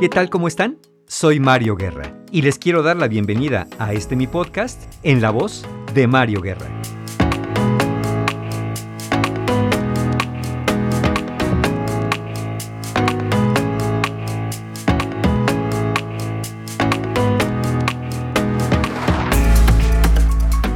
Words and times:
¿Qué 0.00 0.08
tal? 0.08 0.28
¿Cómo 0.28 0.48
están? 0.48 0.78
Soy 1.06 1.38
Mario 1.38 1.76
Guerra 1.76 2.24
y 2.32 2.42
les 2.42 2.58
quiero 2.58 2.82
dar 2.82 2.96
la 2.96 3.06
bienvenida 3.06 3.68
a 3.78 3.92
este 3.92 4.16
mi 4.16 4.26
podcast 4.26 4.92
en 5.04 5.22
la 5.22 5.30
voz 5.30 5.64
de 5.94 6.08
Mario 6.08 6.40
Guerra. 6.40 6.66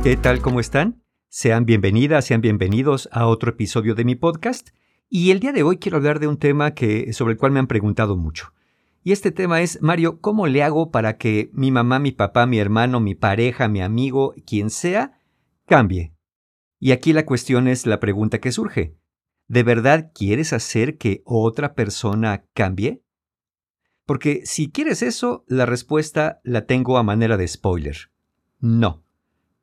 ¿Qué 0.04 0.16
tal? 0.16 0.40
¿Cómo 0.40 0.60
están? 0.60 1.02
Sean 1.28 1.66
bienvenidas, 1.66 2.24
sean 2.24 2.40
bienvenidos 2.40 3.08
a 3.10 3.26
otro 3.26 3.50
episodio 3.50 3.96
de 3.96 4.04
mi 4.04 4.14
podcast. 4.14 4.68
Y 5.10 5.32
el 5.32 5.40
día 5.40 5.52
de 5.52 5.64
hoy 5.64 5.78
quiero 5.78 5.96
hablar 5.96 6.20
de 6.20 6.28
un 6.28 6.36
tema 6.36 6.70
que, 6.70 7.12
sobre 7.12 7.32
el 7.32 7.38
cual 7.38 7.50
me 7.50 7.58
han 7.58 7.66
preguntado 7.66 8.16
mucho. 8.16 8.52
Y 9.02 9.12
este 9.12 9.30
tema 9.30 9.62
es, 9.62 9.80
Mario, 9.80 10.20
¿cómo 10.20 10.46
le 10.46 10.62
hago 10.62 10.90
para 10.90 11.16
que 11.16 11.50
mi 11.52 11.70
mamá, 11.70 11.98
mi 11.98 12.12
papá, 12.12 12.46
mi 12.46 12.58
hermano, 12.58 13.00
mi 13.00 13.14
pareja, 13.14 13.68
mi 13.68 13.80
amigo, 13.80 14.34
quien 14.46 14.70
sea, 14.70 15.20
cambie? 15.66 16.14
Y 16.78 16.92
aquí 16.92 17.12
la 17.12 17.24
cuestión 17.26 17.68
es 17.68 17.86
la 17.86 18.00
pregunta 18.00 18.38
que 18.38 18.52
surge. 18.52 18.96
¿De 19.46 19.62
verdad 19.62 20.12
quieres 20.14 20.52
hacer 20.52 20.98
que 20.98 21.22
otra 21.24 21.74
persona 21.74 22.44
cambie? 22.54 23.02
Porque 24.04 24.42
si 24.44 24.70
quieres 24.70 25.02
eso, 25.02 25.44
la 25.48 25.66
respuesta 25.66 26.40
la 26.42 26.66
tengo 26.66 26.98
a 26.98 27.02
manera 27.02 27.36
de 27.36 27.48
spoiler. 27.48 28.10
No. 28.60 29.04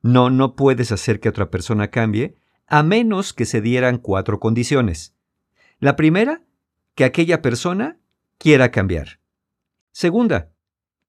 No, 0.02 0.30
no 0.30 0.56
puedes 0.56 0.92
hacer 0.92 1.20
que 1.20 1.30
otra 1.30 1.50
persona 1.50 1.90
cambie 1.90 2.36
a 2.68 2.84
menos 2.84 3.34
que 3.34 3.46
se 3.46 3.62
dieran 3.62 3.98
cuatro 3.98 4.40
condiciones. 4.40 5.16
La 5.80 5.96
primera, 5.96 6.44
que 6.96 7.04
aquella 7.04 7.42
persona 7.42 8.00
quiera 8.38 8.72
cambiar. 8.72 9.20
Segunda, 9.96 10.52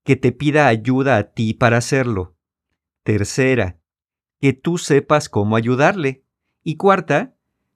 que 0.05 0.15
te 0.15 0.31
pida 0.31 0.69
ayuda 0.69 1.17
a 1.17 1.33
ti 1.33 1.55
para 1.55 1.77
hacerlo. 1.77 2.37
Tercera, 3.03 3.81
que 4.41 4.53
tú 4.53 4.79
sepas 4.79 5.29
cómo 5.29 5.57
ayudarle. 5.57 6.23
Y 6.63 6.77
cuarta, 6.77 7.35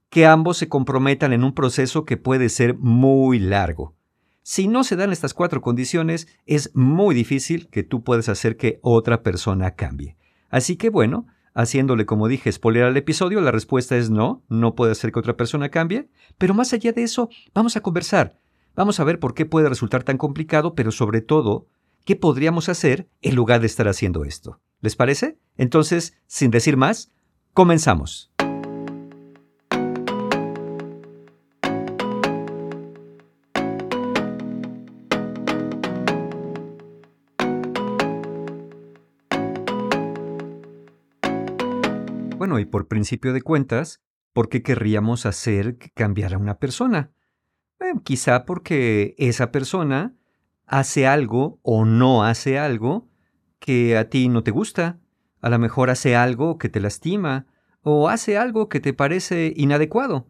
que 0.09 0.25
ambos 0.25 0.59
se 0.59 0.69
comprometan 0.69 1.33
en 1.33 1.43
un 1.43 1.53
proceso 1.53 2.05
que 2.05 2.17
puede 2.17 2.49
ser 2.49 2.77
muy 2.79 3.41
largo. 3.41 3.97
Si 4.43 4.69
no 4.69 4.85
se 4.85 4.95
dan 4.95 5.11
estas 5.11 5.35
cuatro 5.35 5.61
condiciones, 5.63 6.29
es 6.47 6.71
muy 6.77 7.13
difícil 7.13 7.69
que 7.71 7.83
tú 7.83 8.05
puedas 8.05 8.29
hacer 8.29 8.57
que 8.57 8.79
otra 8.81 9.25
persona 9.25 9.75
cambie. 9.75 10.17
Así 10.49 10.77
que 10.77 10.91
bueno, 10.91 11.27
haciéndole 11.55 12.07
como 12.07 12.29
dije 12.29 12.53
spoiler 12.53 12.85
al 12.85 12.97
episodio, 12.97 13.41
la 13.41 13.51
respuesta 13.51 13.97
es 13.97 14.11
no, 14.11 14.45
no 14.49 14.77
puede 14.77 14.93
hacer 14.93 15.11
que 15.11 15.19
otra 15.19 15.37
persona 15.37 15.71
cambie, 15.71 16.09
pero 16.39 16.55
más 16.55 16.73
allá 16.73 16.93
de 16.93 17.03
eso, 17.03 17.31
vamos 17.53 17.77
a 17.77 17.81
conversar. 17.81 18.39
Vamos 18.77 19.01
a 19.01 19.05
ver 19.05 19.19
por 19.19 19.35
qué 19.35 19.47
puede 19.47 19.69
resultar 19.69 20.05
tan 20.05 20.17
complicado, 20.17 20.75
pero 20.75 20.93
sobre 20.93 21.21
todo, 21.21 21.67
qué 22.05 22.15
podríamos 22.15 22.69
hacer 22.69 23.09
en 23.21 23.35
lugar 23.35 23.61
de 23.61 23.67
estar 23.67 23.89
haciendo 23.89 24.25
esto. 24.25 24.61
¿Les 24.81 24.97
parece? 24.97 25.39
Entonces, 25.57 26.17
sin 26.27 26.51
decir 26.51 26.77
más, 26.77 27.13
comenzamos. 27.53 28.33
Bueno, 42.39 42.59
y 42.59 42.65
por 42.65 42.89
principio 42.89 43.33
de 43.33 43.43
cuentas, 43.43 44.01
¿por 44.33 44.49
qué 44.49 44.63
querríamos 44.63 45.27
hacer 45.27 45.77
que 45.77 45.91
cambiara 45.91 46.39
una 46.39 46.59
persona? 46.59 47.11
Quizá 48.05 48.45
porque 48.45 49.15
esa 49.19 49.51
persona 49.51 50.15
hace 50.67 51.07
algo 51.07 51.59
o 51.63 51.85
no 51.85 52.25
hace 52.25 52.59
algo 52.59 53.09
que 53.59 53.97
a 53.97 54.09
ti 54.09 54.29
no 54.29 54.43
te 54.43 54.51
gusta. 54.51 54.99
A 55.41 55.51
lo 55.51 55.59
mejor 55.59 55.91
hace 55.91 56.17
algo 56.17 56.59
que 56.59 56.69
te 56.69 56.81
lastima 56.81 57.47
o 57.83 58.09
hace 58.09 58.37
algo 58.37 58.69
que 58.69 58.81
te 58.81 58.93
parece 58.93 59.53
inadecuado. 59.57 60.27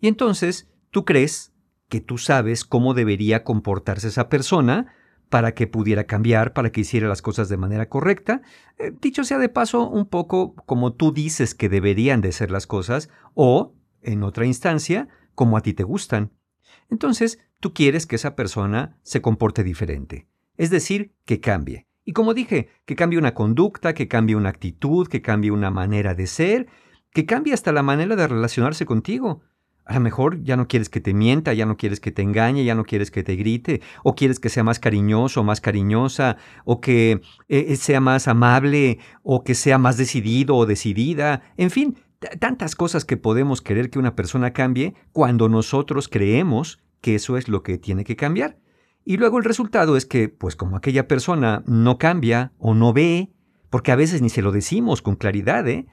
Y 0.00 0.08
entonces 0.08 0.70
tú 0.90 1.04
crees 1.04 1.52
que 1.88 2.00
tú 2.00 2.18
sabes 2.18 2.64
cómo 2.64 2.94
debería 2.94 3.44
comportarse 3.44 4.08
esa 4.08 4.28
persona 4.28 4.94
para 5.28 5.54
que 5.54 5.66
pudiera 5.66 6.04
cambiar, 6.04 6.52
para 6.52 6.70
que 6.70 6.82
hiciera 6.82 7.08
las 7.08 7.22
cosas 7.22 7.48
de 7.48 7.56
manera 7.56 7.88
correcta. 7.88 8.42
Eh, 8.78 8.92
dicho 9.00 9.24
sea 9.24 9.38
de 9.38 9.48
paso, 9.48 9.88
un 9.88 10.06
poco 10.06 10.54
como 10.66 10.92
tú 10.92 11.12
dices 11.12 11.54
que 11.54 11.68
deberían 11.68 12.20
de 12.20 12.32
ser 12.32 12.50
las 12.50 12.66
cosas, 12.66 13.10
o, 13.34 13.74
en 14.02 14.22
otra 14.22 14.44
instancia, 14.44 15.08
como 15.34 15.56
a 15.56 15.60
ti 15.60 15.72
te 15.72 15.84
gustan. 15.84 16.32
Entonces, 16.90 17.38
tú 17.60 17.72
quieres 17.72 18.06
que 18.06 18.16
esa 18.16 18.34
persona 18.34 18.98
se 19.02 19.22
comporte 19.22 19.64
diferente, 19.64 20.26
es 20.56 20.70
decir, 20.70 21.12
que 21.24 21.40
cambie. 21.40 21.86
Y 22.04 22.12
como 22.12 22.34
dije, 22.34 22.68
que 22.86 22.96
cambie 22.96 23.18
una 23.18 23.34
conducta, 23.34 23.94
que 23.94 24.08
cambie 24.08 24.36
una 24.36 24.48
actitud, 24.48 25.06
que 25.06 25.22
cambie 25.22 25.50
una 25.50 25.70
manera 25.70 26.14
de 26.14 26.26
ser, 26.26 26.66
que 27.12 27.26
cambie 27.26 27.54
hasta 27.54 27.72
la 27.72 27.82
manera 27.82 28.16
de 28.16 28.26
relacionarse 28.26 28.86
contigo. 28.86 29.42
A 29.84 29.94
lo 29.94 30.00
mejor 30.00 30.42
ya 30.42 30.56
no 30.56 30.68
quieres 30.68 30.88
que 30.88 31.00
te 31.00 31.14
mienta, 31.14 31.52
ya 31.52 31.66
no 31.66 31.76
quieres 31.76 32.00
que 32.00 32.12
te 32.12 32.22
engañe, 32.22 32.64
ya 32.64 32.74
no 32.74 32.84
quieres 32.84 33.10
que 33.10 33.22
te 33.22 33.34
grite, 33.36 33.80
o 34.04 34.14
quieres 34.14 34.38
que 34.38 34.48
sea 34.48 34.62
más 34.62 34.78
cariñoso, 34.78 35.42
más 35.42 35.60
cariñosa, 35.60 36.36
o 36.64 36.80
que 36.80 37.12
eh, 37.48 37.66
eh, 37.68 37.76
sea 37.76 38.00
más 38.00 38.28
amable, 38.28 38.98
o 39.22 39.42
que 39.42 39.54
sea 39.54 39.78
más 39.78 39.96
decidido 39.96 40.56
o 40.56 40.66
decidida. 40.66 41.42
En 41.56 41.70
fin, 41.70 41.96
tantas 42.38 42.76
cosas 42.76 43.04
que 43.04 43.16
podemos 43.16 43.62
querer 43.62 43.90
que 43.90 43.98
una 43.98 44.14
persona 44.14 44.52
cambie 44.52 44.94
cuando 45.12 45.48
nosotros 45.48 46.08
creemos 46.08 46.80
que 47.00 47.14
eso 47.14 47.36
es 47.36 47.48
lo 47.48 47.62
que 47.62 47.78
tiene 47.78 48.04
que 48.04 48.16
cambiar. 48.16 48.58
Y 49.04 49.16
luego 49.16 49.38
el 49.38 49.44
resultado 49.44 49.96
es 49.96 50.04
que, 50.04 50.28
pues 50.28 50.56
como 50.56 50.76
aquella 50.76 51.08
persona 51.08 51.62
no 51.66 51.98
cambia 51.98 52.52
o 52.58 52.74
no 52.74 52.92
ve, 52.92 53.30
porque 53.70 53.92
a 53.92 53.96
veces 53.96 54.20
ni 54.20 54.28
se 54.28 54.42
lo 54.42 54.52
decimos 54.52 55.00
con 55.00 55.16
claridad, 55.16 55.66
¿eh? 55.68 55.86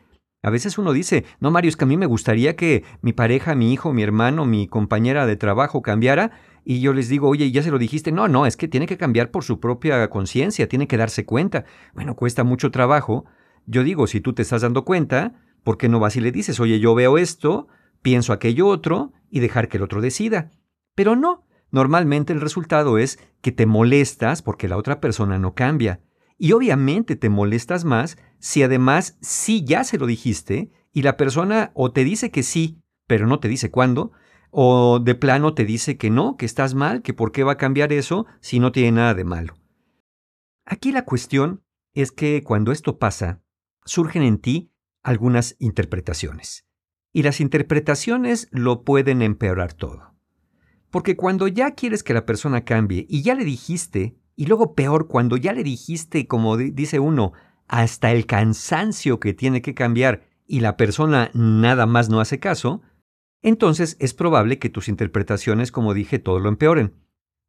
A 0.44 0.50
veces 0.50 0.78
uno 0.78 0.94
dice, 0.94 1.26
no, 1.40 1.50
Mario, 1.50 1.70
es 1.70 1.78
que 1.78 1.86
a 1.86 1.88
mí 1.88 1.98
me 1.98 2.06
gustaría 2.06 2.56
que 2.56 2.84
mi 3.02 3.12
pareja, 3.12 3.56
mi 3.56 3.74
hijo, 3.74 3.92
mi 3.92 4.04
hermano, 4.04 4.46
mi 4.46 4.68
compañera 4.68 5.26
de 5.26 5.36
trabajo 5.36 5.82
cambiara. 5.82 6.32
Y 6.64 6.80
yo 6.80 6.94
les 6.94 7.10
digo, 7.10 7.28
oye, 7.28 7.50
¿ya 7.52 7.64
se 7.64 7.72
lo 7.72 7.80
dijiste? 7.80 8.12
No, 8.12 8.28
no, 8.28 8.46
es 8.46 8.56
que 8.56 8.68
tiene 8.68 8.86
que 8.86 8.98
cambiar 8.98 9.32
por 9.32 9.44
su 9.44 9.60
propia 9.60 10.10
conciencia, 10.10 10.68
tiene 10.68 10.88
que 10.88 10.98
darse 10.98 11.26
cuenta. 11.26 11.66
Bueno, 11.94 12.16
cuesta 12.16 12.44
mucho 12.44 12.72
trabajo. 12.72 13.26
Yo 13.66 13.84
digo, 13.84 14.06
si 14.06 14.22
tú 14.22 14.34
te 14.34 14.42
estás 14.42 14.62
dando 14.62 14.86
cuenta, 14.86 15.34
¿por 15.68 15.78
qué 15.78 15.90
no 15.90 16.00
vas 16.00 16.16
y 16.16 16.22
le 16.22 16.32
dices, 16.32 16.62
oye, 16.62 16.80
yo 16.80 16.96
veo 16.96 17.18
esto, 17.18 17.68
pienso 18.02 18.32
aquello 18.32 18.68
otro, 18.68 19.12
y 19.30 19.42
dejar 19.42 19.68
que 19.68 19.76
el 19.76 19.84
otro 19.84 20.00
decida? 20.00 20.50
Pero 20.96 21.18
no, 21.18 21.46
normalmente 21.72 22.32
el 22.32 22.40
resultado 22.40 22.98
es 22.98 23.20
que 23.42 23.52
te 23.52 23.66
molestas 23.66 24.42
porque 24.42 24.70
la 24.70 24.78
otra 24.78 25.02
persona 25.02 25.38
no 25.40 25.56
cambia. 25.56 26.00
Y 26.38 26.54
obviamente 26.54 27.18
te 27.18 27.28
molestas 27.28 27.84
más 27.84 28.18
si 28.40 28.64
además 28.64 29.18
sí 29.20 29.66
ya 29.66 29.84
se 29.84 29.98
lo 29.98 30.06
dijiste 30.06 30.72
y 30.94 31.02
la 31.02 31.18
persona 31.18 31.72
o 31.74 31.92
te 31.92 32.06
dice 32.06 32.32
que 32.32 32.44
sí, 32.44 32.82
pero 33.06 33.28
no 33.28 33.42
te 33.42 33.50
dice 33.50 33.70
cuándo, 33.70 34.14
o 34.52 35.00
de 35.00 35.16
plano 35.16 35.54
te 35.54 35.66
dice 35.66 35.98
que 35.98 36.10
no, 36.10 36.38
que 36.38 36.46
estás 36.46 36.76
mal, 36.76 37.02
que 37.02 37.14
por 37.14 37.34
qué 37.34 37.44
va 37.44 37.52
a 37.52 37.58
cambiar 37.58 37.92
eso 37.92 38.26
si 38.40 38.62
no 38.62 38.72
tiene 38.72 38.94
nada 38.94 39.14
de 39.16 39.26
malo. 39.26 39.56
Aquí 40.66 40.94
la 40.94 41.04
cuestión 41.04 41.62
es 41.94 42.14
que 42.14 42.42
cuando 42.42 42.72
esto 42.72 43.00
pasa, 43.00 43.42
surgen 43.84 44.24
en 44.24 44.38
ti 44.38 44.72
algunas 45.08 45.56
interpretaciones. 45.60 46.68
Y 47.14 47.24
las 47.24 47.40
interpretaciones 47.40 48.50
lo 48.52 48.84
pueden 48.84 49.22
empeorar 49.22 49.72
todo. 49.72 50.14
Porque 50.92 51.16
cuando 51.16 51.48
ya 51.48 51.72
quieres 51.72 52.04
que 52.04 52.14
la 52.14 52.26
persona 52.26 52.66
cambie 52.66 53.06
y 53.08 53.22
ya 53.22 53.34
le 53.34 53.46
dijiste 53.46 54.18
y 54.36 54.48
luego 54.48 54.76
peor, 54.76 55.08
cuando 55.08 55.38
ya 55.38 55.54
le 55.54 55.64
dijiste, 55.64 56.28
como 56.28 56.58
dice 56.58 57.00
uno, 57.00 57.32
hasta 57.70 58.12
el 58.12 58.26
cansancio 58.26 59.22
que 59.22 59.34
tiene 59.34 59.62
que 59.62 59.74
cambiar 59.74 60.28
y 60.46 60.60
la 60.60 60.76
persona 60.76 61.32
nada 61.34 61.86
más 61.86 62.10
no 62.10 62.20
hace 62.20 62.40
caso, 62.40 62.82
entonces 63.42 63.96
es 64.00 64.14
probable 64.14 64.60
que 64.60 64.70
tus 64.70 64.90
interpretaciones, 64.90 65.72
como 65.72 65.94
dije, 65.94 66.20
todo 66.20 66.40
lo 66.40 66.50
empeoren. 66.50 66.96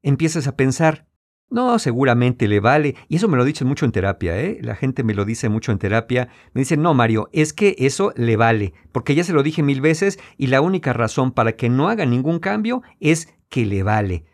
Empiezas 0.03 0.47
a 0.47 0.55
pensar, 0.57 1.08
no, 1.51 1.79
seguramente 1.79 2.47
le 2.47 2.61
vale, 2.61 2.95
y 3.09 3.17
eso 3.17 3.29
me 3.29 3.39
lo 3.39 3.45
dicen 3.45 3.67
mucho 3.67 3.87
en 3.87 3.93
terapia, 3.93 4.39
¿eh? 4.39 4.59
La 4.61 4.75
gente 4.75 5.03
me 5.03 5.15
lo 5.15 5.25
dice 5.25 5.49
mucho 5.49 5.73
en 5.73 5.79
terapia, 5.79 6.29
me 6.53 6.61
dicen, 6.61 6.83
no, 6.83 6.93
Mario, 6.93 7.31
es 7.33 7.53
que 7.53 7.75
eso 7.79 8.13
le 8.17 8.37
vale, 8.37 8.75
porque 8.93 9.15
ya 9.15 9.25
se 9.25 9.33
lo 9.33 9.43
dije 9.43 9.63
mil 9.63 9.81
veces 9.81 10.19
y 10.37 10.49
la 10.49 10.61
única 10.61 10.93
razón 10.93 11.33
para 11.33 11.53
que 11.53 11.71
no 11.71 11.89
haga 11.89 12.05
ningún 12.05 12.39
cambio 12.39 12.83
es 13.01 13.35
que 13.49 13.65
le 13.65 13.83
vale. 13.83 14.25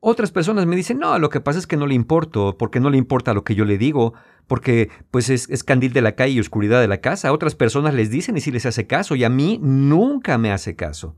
Otras 0.00 0.30
personas 0.30 0.66
me 0.66 0.76
dicen, 0.76 0.98
no, 0.98 1.18
lo 1.18 1.30
que 1.30 1.40
pasa 1.40 1.58
es 1.58 1.66
que 1.66 1.76
no 1.76 1.86
le 1.86 1.94
importo, 1.94 2.56
porque 2.58 2.80
no 2.80 2.90
le 2.90 2.98
importa 2.98 3.34
lo 3.34 3.44
que 3.44 3.54
yo 3.54 3.64
le 3.64 3.78
digo, 3.78 4.14
porque 4.46 4.90
pues 5.10 5.30
es, 5.30 5.64
candil 5.64 5.92
de 5.92 6.02
la 6.02 6.14
calle 6.14 6.34
y 6.34 6.40
oscuridad 6.40 6.80
de 6.80 6.88
la 6.88 7.00
casa. 7.00 7.32
Otras 7.32 7.54
personas 7.54 7.94
les 7.94 8.10
dicen 8.10 8.36
y 8.36 8.40
si 8.40 8.50
les 8.50 8.66
hace 8.66 8.86
caso, 8.86 9.16
y 9.16 9.24
a 9.24 9.28
mí 9.30 9.58
nunca 9.62 10.38
me 10.38 10.52
hace 10.52 10.76
caso. 10.76 11.16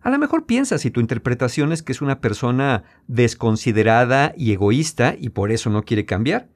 A 0.00 0.10
lo 0.10 0.18
mejor 0.18 0.46
piensas 0.46 0.82
si 0.82 0.90
tu 0.90 1.00
interpretación 1.00 1.72
es 1.72 1.82
que 1.82 1.92
es 1.92 2.00
una 2.00 2.20
persona 2.20 2.84
desconsiderada 3.06 4.32
y 4.36 4.52
egoísta 4.52 5.16
y 5.18 5.30
por 5.30 5.50
eso 5.50 5.70
no 5.70 5.82
quiere 5.82 6.06
cambiar. 6.06 6.50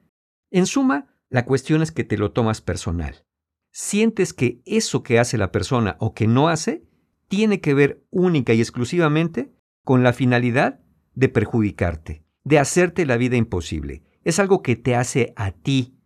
En 0.49 0.65
suma, 0.65 1.07
la 1.29 1.45
cuestión 1.45 1.81
es 1.81 1.91
que 1.91 2.03
te 2.03 2.17
lo 2.17 2.31
tomas 2.31 2.61
personal. 2.61 3.25
Sientes 3.71 4.33
que 4.33 4.61
eso 4.65 5.03
que 5.03 5.19
hace 5.19 5.37
la 5.37 5.51
persona 5.51 5.97
o 5.99 6.13
que 6.13 6.27
no 6.27 6.47
hace 6.47 6.83
tiene 7.27 7.59
que 7.59 7.73
ver 7.73 8.05
única 8.11 8.53
y 8.53 8.59
exclusivamente 8.59 9.51
con 9.83 10.03
la 10.03 10.13
finalidad 10.13 10.79
de 11.15 11.29
perjudicarte. 11.29 12.23
de 12.45 12.59
hacerte 12.59 13.05
la 13.05 13.15
vida 13.15 13.37
imposible. 13.37 14.03
Es 14.25 14.37
algo 14.37 14.61
que 14.61 14.75
te 14.75 14.97
hace 14.97 15.33
a 15.37 15.51
ti. 15.51 15.97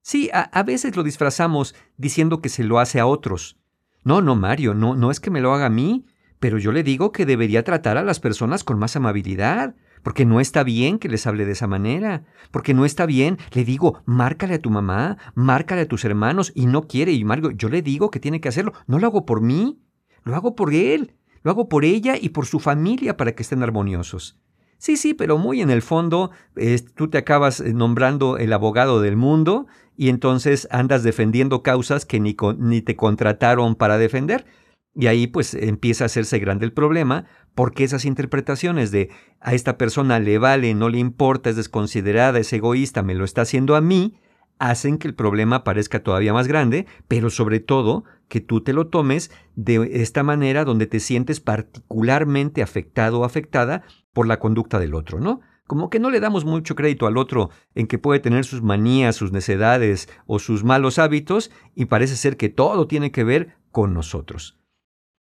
Sí, 0.00 0.30
a, 0.32 0.40
a, 0.40 0.62
veces 0.62 0.96
lo 0.96 1.02
disfrazamos 1.02 1.74
diciendo 1.98 2.40
que 2.40 2.48
se 2.48 2.64
lo 2.64 2.78
hace 2.78 2.98
a 2.98 3.06
otros. 3.06 3.58
No, 4.02 4.22
no, 4.22 4.36
Mario, 4.36 4.72
no, 4.72 4.96
no 4.96 5.10
es 5.10 5.20
que 5.20 5.30
me 5.30 5.42
lo 5.42 5.52
haga 5.52 5.66
a 5.66 5.70
mí, 5.70 6.06
pero 6.38 6.58
yo 6.58 6.72
le 6.72 6.82
digo 6.82 7.12
que 7.12 7.26
debería 7.26 7.64
tratar 7.64 7.96
a 7.96 8.04
las 8.04 8.20
personas 8.20 8.64
con 8.64 8.78
más 8.78 8.96
amabilidad, 8.96 9.74
porque 10.02 10.24
no 10.24 10.40
está 10.40 10.62
bien 10.62 10.98
que 10.98 11.08
les 11.08 11.26
hable 11.26 11.44
de 11.44 11.52
esa 11.52 11.66
manera, 11.66 12.24
porque 12.50 12.74
no 12.74 12.84
está 12.84 13.06
bien, 13.06 13.38
le 13.52 13.64
digo, 13.64 14.02
márcale 14.04 14.54
a 14.54 14.60
tu 14.60 14.70
mamá, 14.70 15.18
márcale 15.34 15.82
a 15.82 15.88
tus 15.88 16.04
hermanos, 16.04 16.52
y 16.54 16.66
no 16.66 16.86
quiere, 16.86 17.12
y 17.12 17.24
Mario, 17.24 17.50
yo 17.50 17.68
le 17.68 17.82
digo 17.82 18.10
que 18.10 18.20
tiene 18.20 18.40
que 18.40 18.48
hacerlo, 18.48 18.72
no 18.86 18.98
lo 18.98 19.06
hago 19.06 19.26
por 19.26 19.40
mí, 19.40 19.80
lo 20.22 20.34
hago 20.36 20.54
por 20.54 20.74
él, 20.74 21.14
lo 21.42 21.50
hago 21.50 21.68
por 21.68 21.84
ella 21.84 22.16
y 22.20 22.30
por 22.30 22.46
su 22.46 22.60
familia 22.60 23.16
para 23.16 23.34
que 23.34 23.42
estén 23.42 23.62
armoniosos. 23.62 24.38
Sí, 24.78 24.96
sí, 24.96 25.14
pero 25.14 25.38
muy 25.38 25.62
en 25.62 25.70
el 25.70 25.80
fondo 25.80 26.30
tú 26.94 27.08
te 27.08 27.18
acabas 27.18 27.60
eh, 27.60 27.72
nombrando 27.72 28.36
el 28.36 28.52
abogado 28.52 29.00
del 29.00 29.16
mundo 29.16 29.66
y 29.96 30.10
entonces 30.10 30.68
andas 30.70 31.02
defendiendo 31.02 31.62
causas 31.62 32.04
que 32.04 32.20
ni, 32.20 32.36
ni 32.58 32.82
te 32.82 32.96
contrataron 32.96 33.74
para 33.74 33.96
defender. 33.96 34.44
Y 34.98 35.08
ahí 35.08 35.26
pues 35.26 35.52
empieza 35.52 36.04
a 36.04 36.06
hacerse 36.06 36.38
grande 36.38 36.64
el 36.64 36.72
problema 36.72 37.26
porque 37.54 37.84
esas 37.84 38.06
interpretaciones 38.06 38.90
de 38.90 39.10
a 39.40 39.52
esta 39.52 39.76
persona 39.76 40.18
le 40.18 40.38
vale, 40.38 40.74
no 40.74 40.88
le 40.88 40.98
importa, 40.98 41.50
es 41.50 41.56
desconsiderada, 41.56 42.38
es 42.38 42.52
egoísta, 42.52 43.02
me 43.02 43.14
lo 43.14 43.24
está 43.24 43.42
haciendo 43.42 43.76
a 43.76 43.82
mí, 43.82 44.18
hacen 44.58 44.96
que 44.96 45.06
el 45.06 45.14
problema 45.14 45.64
parezca 45.64 46.02
todavía 46.02 46.32
más 46.32 46.48
grande, 46.48 46.86
pero 47.08 47.28
sobre 47.28 47.60
todo 47.60 48.04
que 48.28 48.40
tú 48.40 48.62
te 48.62 48.72
lo 48.72 48.88
tomes 48.88 49.30
de 49.54 50.00
esta 50.02 50.22
manera 50.22 50.64
donde 50.64 50.86
te 50.86 50.98
sientes 50.98 51.40
particularmente 51.40 52.62
afectado 52.62 53.20
o 53.20 53.24
afectada 53.24 53.84
por 54.14 54.26
la 54.26 54.38
conducta 54.38 54.78
del 54.78 54.94
otro, 54.94 55.20
¿no? 55.20 55.40
Como 55.66 55.90
que 55.90 55.98
no 55.98 56.10
le 56.10 56.20
damos 56.20 56.44
mucho 56.44 56.74
crédito 56.74 57.06
al 57.06 57.18
otro 57.18 57.50
en 57.74 57.86
que 57.86 57.98
puede 57.98 58.20
tener 58.20 58.44
sus 58.44 58.62
manías, 58.62 59.16
sus 59.16 59.32
necedades 59.32 60.08
o 60.26 60.38
sus 60.38 60.64
malos 60.64 60.98
hábitos 60.98 61.50
y 61.74 61.86
parece 61.86 62.16
ser 62.16 62.36
que 62.36 62.48
todo 62.48 62.86
tiene 62.86 63.10
que 63.10 63.24
ver 63.24 63.56
con 63.72 63.92
nosotros. 63.92 64.58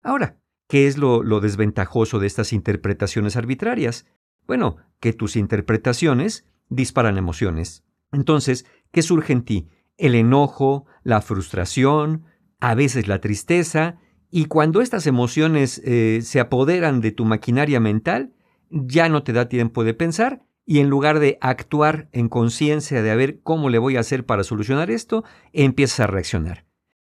Ahora, 0.05 0.37
¿qué 0.67 0.85
es 0.85 0.99
lo, 0.99 1.39
desventajoso 1.39 2.19
de 2.19 2.27
estas 2.27 2.53
interpretaciones 2.53 3.35
arbitrarias? 3.35 4.05
Bueno, 4.45 4.77
que 4.99 5.13
tus 5.13 5.35
interpretaciones 5.35 6.45
disparan 6.69 7.17
emociones. 7.17 7.83
Entonces, 8.11 8.67
¿qué 8.91 9.01
surge 9.01 9.33
en 9.33 9.43
ti? 9.43 9.67
El 9.97 10.13
enojo, 10.13 10.85
la 11.03 11.21
frustración, 11.21 12.25
a 12.59 12.75
veces 12.75 13.07
la 13.07 13.19
tristeza, 13.19 13.97
y 14.29 14.45
cuando 14.45 14.81
estas 14.81 15.07
emociones 15.07 15.81
eh, 15.83 16.19
se 16.21 16.39
apoderan 16.39 17.01
de 17.01 17.11
tu 17.11 17.25
maquinaria 17.25 17.79
mental, 17.79 18.35
ya 18.69 19.09
no 19.09 19.23
te 19.23 19.33
da 19.33 19.49
tiempo 19.49 19.83
de 19.83 19.95
pensar 19.95 20.43
y 20.67 20.81
en 20.81 20.89
lugar 20.89 21.17
de 21.17 21.39
actuar 21.41 22.09
en 22.11 22.29
conciencia 22.29 23.01
de 23.01 23.09
a 23.09 23.15
ver 23.15 23.39
cómo 23.41 23.69
le 23.69 23.79
voy 23.79 23.97
a 23.97 24.01
hacer 24.01 24.23
para 24.23 24.43
solucionar 24.43 24.91
esto, 24.91 25.23
empiezas 25.51 26.01
a 26.01 26.07
reaccionar. 26.07 26.64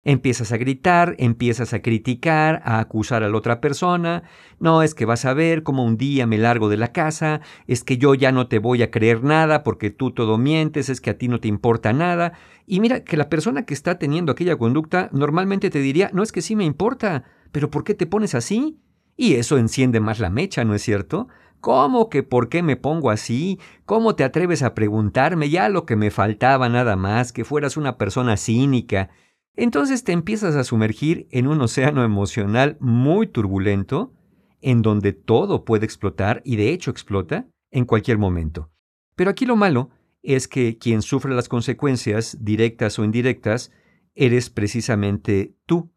Empiezas 0.08 0.52
a 0.52 0.56
gritar, 0.56 1.16
empiezas 1.18 1.74
a 1.74 1.82
criticar, 1.82 2.62
a 2.64 2.78
acusar 2.78 3.24
a 3.24 3.28
la 3.28 3.36
otra 3.36 3.60
persona. 3.60 4.22
No, 4.60 4.84
es 4.84 4.94
que 4.94 5.04
vas 5.04 5.24
a 5.24 5.34
ver 5.34 5.64
cómo 5.64 5.82
un 5.82 5.96
día 5.96 6.28
me 6.28 6.38
largo 6.38 6.68
de 6.68 6.76
la 6.76 6.92
casa, 6.92 7.40
es 7.66 7.82
que 7.82 7.98
yo 7.98 8.14
ya 8.14 8.30
no 8.30 8.46
te 8.46 8.60
voy 8.60 8.84
a 8.84 8.92
creer 8.92 9.24
nada 9.24 9.64
porque 9.64 9.90
tú 9.90 10.12
todo 10.12 10.38
mientes, 10.38 10.90
es 10.90 11.00
que 11.00 11.10
a 11.10 11.18
ti 11.18 11.26
no 11.26 11.40
te 11.40 11.48
importa 11.48 11.92
nada. 11.92 12.34
Y 12.68 12.78
mira 12.78 13.02
que 13.02 13.16
la 13.16 13.28
persona 13.28 13.64
que 13.64 13.74
está 13.74 13.98
teniendo 13.98 14.30
aquella 14.30 14.56
conducta 14.56 15.08
normalmente 15.10 15.70
te 15.70 15.80
diría, 15.80 16.08
no 16.12 16.22
es 16.22 16.30
que 16.30 16.40
sí 16.40 16.54
me 16.54 16.64
importa, 16.64 17.24
pero 17.50 17.68
¿por 17.68 17.82
qué 17.82 17.94
te 17.94 18.06
pones 18.06 18.36
así? 18.36 18.78
Y 19.16 19.34
eso 19.34 19.58
enciende 19.58 19.98
más 19.98 20.20
la 20.20 20.30
mecha, 20.30 20.62
¿no 20.62 20.76
es 20.76 20.82
cierto? 20.82 21.26
¿Cómo 21.60 22.10
que 22.10 22.22
por 22.22 22.48
qué 22.48 22.62
me 22.62 22.76
pongo 22.76 23.10
así? 23.10 23.58
¿Cómo 23.86 24.14
te 24.14 24.22
atreves 24.22 24.62
a 24.62 24.72
preguntarme 24.72 25.50
ya 25.50 25.68
lo 25.68 25.84
que 25.84 25.96
me 25.96 26.12
faltaba 26.12 26.68
nada 26.68 26.94
más, 26.94 27.32
que 27.32 27.44
fueras 27.44 27.76
una 27.76 27.98
persona 27.98 28.36
cínica? 28.36 29.10
Entonces 29.56 30.04
te 30.04 30.12
empiezas 30.12 30.54
a 30.54 30.64
sumergir 30.64 31.26
en 31.30 31.46
un 31.46 31.60
océano 31.62 32.04
emocional 32.04 32.76
muy 32.78 33.26
turbulento, 33.26 34.12
en 34.60 34.82
donde 34.82 35.14
todo 35.14 35.64
puede 35.64 35.86
explotar 35.86 36.42
y 36.44 36.56
de 36.56 36.70
hecho 36.70 36.90
explota 36.90 37.46
en 37.70 37.86
cualquier 37.86 38.18
momento. 38.18 38.70
Pero 39.16 39.30
aquí 39.30 39.46
lo 39.46 39.56
malo 39.56 39.90
es 40.22 40.46
que 40.46 40.76
quien 40.76 41.00
sufre 41.00 41.34
las 41.34 41.48
consecuencias, 41.48 42.36
directas 42.40 42.98
o 42.98 43.04
indirectas, 43.04 43.72
eres 44.14 44.50
precisamente 44.50 45.54
tú. 45.64 45.90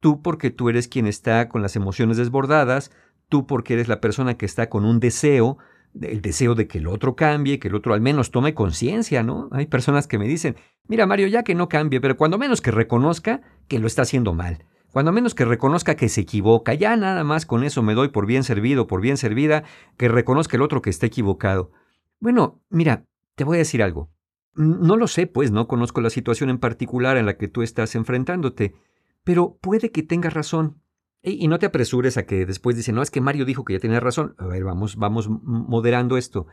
Tú 0.00 0.22
porque 0.22 0.50
tú 0.50 0.68
eres 0.68 0.88
quien 0.88 1.06
está 1.06 1.48
con 1.48 1.62
las 1.62 1.76
emociones 1.76 2.16
desbordadas, 2.18 2.90
tú 3.28 3.46
porque 3.46 3.74
eres 3.74 3.88
la 3.88 4.00
persona 4.00 4.36
que 4.36 4.46
está 4.46 4.68
con 4.68 4.84
un 4.84 5.00
deseo, 5.00 5.58
el 6.00 6.20
deseo 6.20 6.54
de 6.54 6.66
que 6.66 6.78
el 6.78 6.86
otro 6.86 7.16
cambie, 7.16 7.58
que 7.58 7.68
el 7.68 7.74
otro 7.74 7.94
al 7.94 8.00
menos 8.00 8.30
tome 8.30 8.54
conciencia, 8.54 9.22
¿no? 9.22 9.48
Hay 9.52 9.66
personas 9.66 10.06
que 10.06 10.18
me 10.18 10.28
dicen, 10.28 10.56
mira 10.86 11.06
Mario, 11.06 11.26
ya 11.26 11.42
que 11.42 11.54
no 11.54 11.68
cambie, 11.68 12.00
pero 12.00 12.16
cuando 12.16 12.38
menos 12.38 12.60
que 12.60 12.70
reconozca 12.70 13.40
que 13.68 13.78
lo 13.78 13.86
está 13.86 14.02
haciendo 14.02 14.32
mal, 14.32 14.64
cuando 14.92 15.12
menos 15.12 15.34
que 15.34 15.44
reconozca 15.44 15.94
que 15.94 16.08
se 16.08 16.22
equivoca, 16.22 16.74
ya 16.74 16.96
nada 16.96 17.22
más 17.22 17.46
con 17.46 17.62
eso 17.62 17.82
me 17.82 17.94
doy 17.94 18.08
por 18.08 18.26
bien 18.26 18.42
servido, 18.42 18.86
por 18.86 19.00
bien 19.00 19.16
servida, 19.16 19.62
que 19.96 20.08
reconozca 20.08 20.56
el 20.56 20.62
otro 20.62 20.82
que 20.82 20.90
está 20.90 21.06
equivocado. 21.06 21.70
Bueno, 22.18 22.60
mira, 22.70 23.04
te 23.36 23.44
voy 23.44 23.56
a 23.56 23.58
decir 23.58 23.82
algo. 23.82 24.10
No 24.54 24.96
lo 24.96 25.06
sé, 25.06 25.26
pues 25.26 25.52
no 25.52 25.68
conozco 25.68 26.00
la 26.00 26.10
situación 26.10 26.50
en 26.50 26.58
particular 26.58 27.16
en 27.16 27.26
la 27.26 27.36
que 27.36 27.46
tú 27.46 27.62
estás 27.62 27.94
enfrentándote, 27.94 28.74
pero 29.22 29.58
puede 29.60 29.92
que 29.92 30.02
tengas 30.02 30.34
razón. 30.34 30.82
Y, 31.22 31.48
no 31.48 31.58
te 31.58 31.66
apresures 31.66 32.16
a 32.16 32.24
que 32.24 32.46
después 32.46 32.76
dice, 32.76 32.92
no, 32.92 33.02
es 33.02 33.10
que 33.10 33.20
Mario 33.20 33.44
dijo 33.44 33.64
que 33.64 33.74
ya 33.74 33.80
tenía 33.80 34.00
razón. 34.00 34.34
A 34.38 34.46
ver, 34.46 34.64
vamos, 34.64 34.96
vamos 34.96 35.28
moderando 35.28 36.16
esto. 36.16 36.46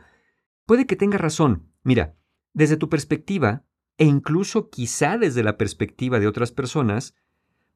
Puede 0.66 0.86
que 0.86 0.96
tenga 0.96 1.16
razón. 1.16 1.70
Mira, 1.82 2.16
desde 2.52 2.76
tu 2.76 2.88
perspectiva, 2.90 3.64
e 3.96 4.04
incluso 4.04 4.68
quizá 4.68 5.16
desde 5.16 5.42
la 5.42 5.56
perspectiva 5.56 6.20
de 6.20 6.26
otras 6.26 6.52
personas, 6.52 7.14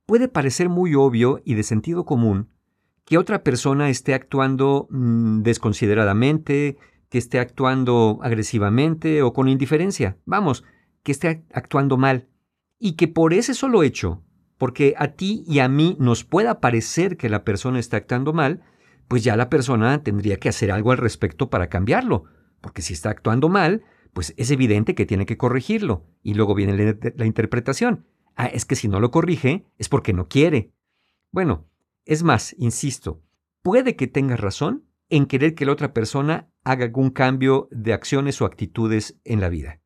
puede 0.04 0.28
parecer 0.28 0.68
muy 0.68 0.94
obvio 0.94 1.40
y 1.44 1.54
de 1.54 1.62
sentido 1.62 2.04
común 2.04 2.50
que 3.04 3.18
otra 3.18 3.42
persona 3.42 3.88
esté 3.88 4.14
actuando 4.14 4.86
mm, 4.90 5.42
desconsideradamente, 5.42 6.76
que 7.08 7.18
esté 7.18 7.40
actuando 7.40 8.18
agresivamente 8.22 9.22
o 9.22 9.32
con 9.32 9.48
indiferencia. 9.48 10.18
Vamos, 10.24 10.64
que 11.02 11.12
esté 11.12 11.44
actuando 11.52 11.96
mal. 11.96 12.28
Y 12.78 12.92
que 12.92 13.08
por 13.08 13.32
ese 13.32 13.54
solo 13.54 13.82
hecho 13.82 14.22
porque 14.62 14.95
a 14.97 15.09
ti 15.09 15.42
y 15.49 15.59
a 15.59 15.69
mí 15.69 15.97
nos 15.99 16.23
pueda 16.23 16.61
parecer 16.61 17.16
que 17.16 17.28
la 17.28 17.42
persona 17.42 17.81
está 17.81 17.97
actuando 17.97 18.33
mal, 18.33 18.62
pues 19.09 19.25
ya 19.25 19.37
la 19.37 19.50
persona 19.50 20.04
tendría 20.04 20.37
que 20.37 20.49
hacer 20.49 20.71
algo 20.71 20.92
al 20.92 20.99
respecto 20.99 21.50
para 21.50 21.69
cambiarlo, 21.69 22.26
porque 22.61 22.81
si 22.81 22.92
está 22.92 23.11
actuando 23.11 23.49
mal, 23.49 23.83
pues 24.12 24.35
es 24.37 24.52
evidente 24.52 24.95
que 24.95 25.04
tiene 25.04 25.26
que 25.26 25.37
corregirlo. 25.37 26.07
Y 26.23 26.35
luego 26.35 26.54
viene 26.54 26.97
la, 27.16 27.26
interpretación. 27.26 28.07
Ah, 28.37 28.47
es 28.47 28.64
que 28.64 28.76
si 28.76 28.87
no 28.87 29.00
lo 29.00 29.11
corrige 29.11 29.66
es 29.78 29.88
porque 29.88 30.12
no 30.12 30.28
quiere. 30.28 30.71
Bueno, 31.33 31.69
es 32.04 32.23
más, 32.23 32.54
insisto, 32.57 33.21
puede 33.62 33.97
que 33.97 34.07
tengas 34.07 34.38
razón 34.38 34.85
en 35.09 35.26
querer 35.26 35.57
que 35.57 35.66
la 35.66 35.73
otra 35.73 35.92
persona 35.92 36.52
haga 36.62 36.85
algún 36.85 37.11
cambio 37.11 37.66
de 37.73 37.95
acciones 37.95 38.40
o 38.40 38.45
actitudes 38.45 39.19
en 39.25 39.40
la 39.40 39.49
vida. 39.49 39.81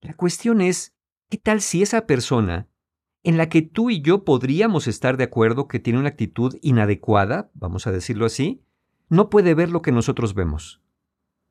La 0.00 0.14
cuestión 0.14 0.60
es, 0.60 0.94
¿qué 1.28 1.38
tal 1.38 1.60
si 1.60 1.82
esa 1.82 2.06
persona 2.06 2.68
en 3.22 3.36
la 3.36 3.48
que 3.48 3.62
tú 3.62 3.90
y 3.90 4.02
yo 4.02 4.24
podríamos 4.24 4.88
estar 4.88 5.16
de 5.16 5.24
acuerdo 5.24 5.68
que 5.68 5.78
tiene 5.78 5.98
una 5.98 6.08
actitud 6.08 6.56
inadecuada, 6.60 7.50
vamos 7.54 7.86
a 7.86 7.92
decirlo 7.92 8.26
así, 8.26 8.64
no 9.08 9.30
puede 9.30 9.54
ver 9.54 9.70
lo 9.70 9.82
que 9.82 9.92
nosotros 9.92 10.34
vemos, 10.34 10.82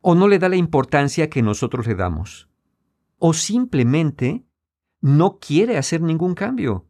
o 0.02 0.16
no 0.16 0.28
le 0.28 0.40
da 0.40 0.50
la 0.50 0.58
importancia 0.58 1.30
que 1.30 1.42
nosotros 1.42 1.88
le 1.88 1.96
damos, 1.96 2.50
o 3.18 3.34
simplemente 3.34 4.46
no 5.00 5.38
quiere 5.40 5.78
hacer 5.78 6.02
ningún 6.02 6.36
cambio, 6.36 6.88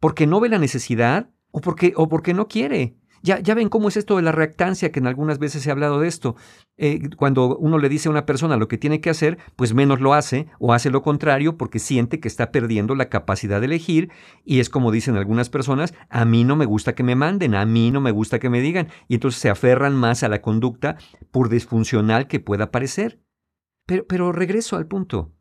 porque 0.00 0.26
no 0.26 0.40
ve 0.40 0.48
la 0.48 0.58
necesidad 0.58 1.30
o 1.50 1.60
porque, 1.60 1.94
o 1.96 2.08
porque 2.08 2.34
no 2.34 2.48
quiere. 2.48 2.97
Ya, 3.22 3.40
ya 3.40 3.54
ven 3.54 3.68
cómo 3.68 3.88
es 3.88 3.96
esto 3.96 4.16
de 4.16 4.22
la 4.22 4.32
reactancia, 4.32 4.92
que 4.92 5.00
en 5.00 5.06
algunas 5.06 5.38
veces 5.38 5.66
he 5.66 5.70
hablado 5.70 6.00
de 6.00 6.08
esto. 6.08 6.36
Eh, 6.76 7.10
cuando 7.16 7.56
uno 7.58 7.78
le 7.78 7.88
dice 7.88 8.08
a 8.08 8.12
una 8.12 8.26
persona 8.26 8.56
lo 8.56 8.68
que 8.68 8.78
tiene 8.78 9.00
que 9.00 9.10
hacer, 9.10 9.38
pues 9.56 9.74
menos 9.74 10.00
lo 10.00 10.14
hace 10.14 10.46
o 10.60 10.72
hace 10.72 10.90
lo 10.90 11.02
contrario 11.02 11.56
porque 11.56 11.80
siente 11.80 12.20
que 12.20 12.28
está 12.28 12.52
perdiendo 12.52 12.94
la 12.94 13.08
capacidad 13.08 13.60
de 13.60 13.66
elegir 13.66 14.10
y 14.44 14.60
es 14.60 14.70
como 14.70 14.92
dicen 14.92 15.16
algunas 15.16 15.50
personas, 15.50 15.92
a 16.08 16.24
mí 16.24 16.44
no 16.44 16.54
me 16.54 16.66
gusta 16.66 16.94
que 16.94 17.02
me 17.02 17.16
manden, 17.16 17.54
a 17.54 17.66
mí 17.66 17.90
no 17.90 18.00
me 18.00 18.12
gusta 18.12 18.38
que 18.38 18.50
me 18.50 18.60
digan 18.60 18.88
y 19.08 19.14
entonces 19.14 19.40
se 19.40 19.50
aferran 19.50 19.96
más 19.96 20.22
a 20.22 20.28
la 20.28 20.40
conducta 20.40 20.96
por 21.32 21.48
disfuncional 21.48 22.28
que 22.28 22.40
pueda 22.40 22.70
parecer. 22.70 23.20
Pero, 23.86 24.06
pero 24.06 24.32
regreso 24.32 24.76
al 24.76 24.86
punto. 24.86 25.32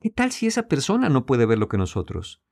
¿Qué 0.00 0.10
tal 0.10 0.32
si 0.32 0.46
esa 0.46 0.68
persona 0.68 1.08
no 1.08 1.24
puede 1.24 1.46
ver 1.46 1.58
lo 1.58 1.68
que 1.68 1.78
nosotros? 1.78 2.43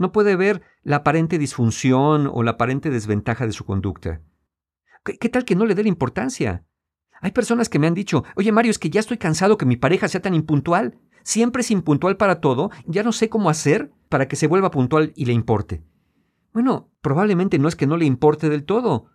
No 0.00 0.12
puede 0.12 0.34
ver 0.34 0.62
la 0.82 0.96
aparente 0.96 1.36
disfunción 1.36 2.26
o 2.32 2.42
la 2.42 2.52
aparente 2.52 2.88
desventaja 2.88 3.44
de 3.44 3.52
su 3.52 3.66
conducta. 3.66 4.22
¿Qué, 5.04 5.28
tal 5.28 5.44
que 5.44 5.54
no 5.54 5.66
le 5.66 5.74
dé 5.74 5.82
la 5.82 5.90
importancia? 5.90 6.64
Hay 7.20 7.32
personas 7.32 7.68
que 7.68 7.78
me 7.78 7.86
han 7.86 7.92
dicho, 7.92 8.24
oye 8.34 8.50
Mario, 8.50 8.70
es 8.70 8.78
que 8.78 8.88
ya 8.88 9.00
estoy 9.00 9.18
cansado 9.18 9.58
que 9.58 9.66
mi 9.66 9.76
pareja 9.76 10.08
sea 10.08 10.22
tan 10.22 10.34
impuntual. 10.34 10.98
Siempre 11.22 11.60
es 11.60 11.70
impuntual 11.70 12.16
para 12.16 12.40
todo, 12.40 12.70
ya 12.86 13.02
no 13.02 13.12
sé 13.12 13.28
cómo 13.28 13.50
hacer 13.50 13.92
para 14.08 14.26
que 14.26 14.36
se 14.36 14.46
vuelva 14.46 14.70
puntual 14.70 15.12
y 15.16 15.26
le 15.26 15.34
importe. 15.34 15.84
Bueno, 16.54 16.90
probablemente 17.02 17.58
no 17.58 17.68
es 17.68 17.76
que 17.76 17.86
no 17.86 17.98
le 17.98 18.06
importe 18.06 18.48
del 18.48 18.64
todo, 18.64 19.10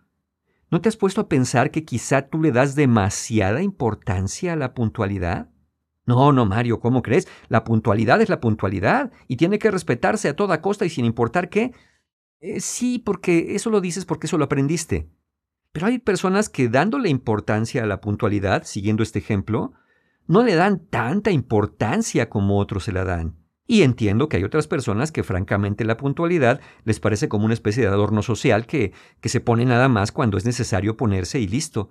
¿No 0.68 0.80
te 0.80 0.88
has 0.88 0.96
puesto 0.96 1.20
a 1.20 1.28
pensar 1.28 1.70
que 1.70 1.84
quizá 1.84 2.22
tú 2.22 2.40
le 2.40 2.50
das 2.50 2.74
demasiada 2.74 3.62
importancia 3.62 4.52
a 4.52 4.56
la 4.56 4.74
puntualidad? 4.74 5.48
No, 6.06 6.32
no, 6.32 6.46
Mario, 6.46 6.78
¿cómo 6.78 7.02
crees? 7.02 7.26
La 7.48 7.64
puntualidad 7.64 8.20
es 8.20 8.28
la 8.28 8.40
puntualidad 8.40 9.10
y 9.26 9.36
tiene 9.36 9.58
que 9.58 9.72
respetarse 9.72 10.28
a 10.28 10.36
toda 10.36 10.62
costa 10.62 10.86
y 10.86 10.90
sin 10.90 11.04
importar 11.04 11.48
qué. 11.48 11.72
Eh, 12.40 12.60
sí, 12.60 13.00
porque 13.00 13.56
eso 13.56 13.70
lo 13.70 13.80
dices 13.80 14.04
porque 14.04 14.28
eso 14.28 14.38
lo 14.38 14.44
aprendiste. 14.44 15.10
Pero 15.72 15.88
hay 15.88 15.98
personas 15.98 16.48
que 16.48 16.68
dándole 16.68 17.08
importancia 17.08 17.82
a 17.82 17.86
la 17.86 18.00
puntualidad, 18.00 18.62
siguiendo 18.64 19.02
este 19.02 19.18
ejemplo, 19.18 19.72
no 20.28 20.44
le 20.44 20.54
dan 20.54 20.86
tanta 20.86 21.32
importancia 21.32 22.30
como 22.30 22.58
otros 22.58 22.84
se 22.84 22.92
la 22.92 23.04
dan. 23.04 23.36
Y 23.66 23.82
entiendo 23.82 24.28
que 24.28 24.36
hay 24.36 24.44
otras 24.44 24.68
personas 24.68 25.10
que 25.10 25.24
francamente 25.24 25.84
la 25.84 25.96
puntualidad 25.96 26.60
les 26.84 27.00
parece 27.00 27.28
como 27.28 27.44
una 27.44 27.54
especie 27.54 27.82
de 27.82 27.88
adorno 27.88 28.22
social 28.22 28.66
que, 28.66 28.92
que 29.20 29.28
se 29.28 29.40
pone 29.40 29.64
nada 29.64 29.88
más 29.88 30.12
cuando 30.12 30.36
es 30.36 30.44
necesario 30.44 30.96
ponerse 30.96 31.40
y 31.40 31.48
listo. 31.48 31.90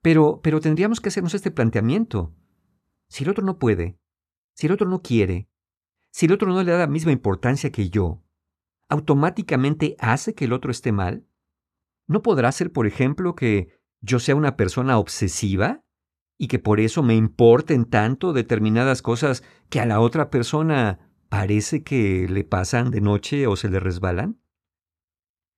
Pero, 0.00 0.40
pero 0.42 0.60
tendríamos 0.60 1.00
que 1.00 1.10
hacernos 1.10 1.34
este 1.34 1.50
planteamiento. 1.50 2.32
Si 3.08 3.24
el 3.24 3.30
otro 3.30 3.44
no 3.44 3.58
puede, 3.58 3.98
si 4.54 4.66
el 4.66 4.72
otro 4.72 4.88
no 4.88 5.02
quiere, 5.02 5.48
si 6.10 6.26
el 6.26 6.32
otro 6.32 6.48
no 6.48 6.62
le 6.62 6.72
da 6.72 6.78
la 6.78 6.86
misma 6.86 7.12
importancia 7.12 7.72
que 7.72 7.90
yo, 7.90 8.24
automáticamente 8.88 9.96
hace 9.98 10.34
que 10.34 10.44
el 10.44 10.52
otro 10.52 10.70
esté 10.70 10.92
mal? 10.92 11.26
¿No 12.06 12.22
podrá 12.22 12.52
ser, 12.52 12.72
por 12.72 12.86
ejemplo, 12.86 13.34
que 13.34 13.80
yo 14.00 14.18
sea 14.18 14.36
una 14.36 14.56
persona 14.56 14.98
obsesiva 14.98 15.84
y 16.38 16.48
que 16.48 16.58
por 16.58 16.80
eso 16.80 17.02
me 17.02 17.14
importen 17.14 17.84
tanto 17.84 18.32
determinadas 18.32 19.02
cosas 19.02 19.42
que 19.70 19.80
a 19.80 19.86
la 19.86 20.00
otra 20.00 20.30
persona 20.30 21.10
parece 21.28 21.82
que 21.82 22.28
le 22.28 22.44
pasan 22.44 22.90
de 22.90 23.00
noche 23.00 23.46
o 23.46 23.56
se 23.56 23.68
le 23.68 23.80
resbalan? 23.80 24.40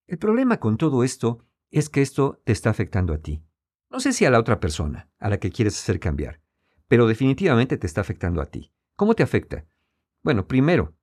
El 0.07 0.19
problema 0.19 0.61
con 0.61 0.76
todo 0.76 1.03
esto 1.03 1.45
es 1.71 1.91
que 1.91 2.00
esto 2.00 2.41
te 2.45 2.53
está 2.53 2.71
afectando 2.71 3.12
a 3.12 3.19
ti. 3.19 3.43
No 3.91 3.99
sé 3.99 4.12
si 4.12 4.25
a 4.25 4.31
la 4.31 4.38
otra 4.38 4.61
persona, 4.61 5.11
a 5.19 5.29
la 5.29 5.38
que 5.38 5.50
quieres 5.50 5.76
hacer 5.76 5.99
cambiar, 5.99 6.41
pero 6.88 7.07
definitivamente 7.07 7.76
te 7.76 7.87
está 7.87 8.00
afectando 8.00 8.40
a 8.40 8.47
ti. 8.47 8.73
¿Cómo 8.97 9.14
te 9.14 9.23
afecta? 9.23 9.66
Bueno, 10.23 10.47
primero, 10.47 10.95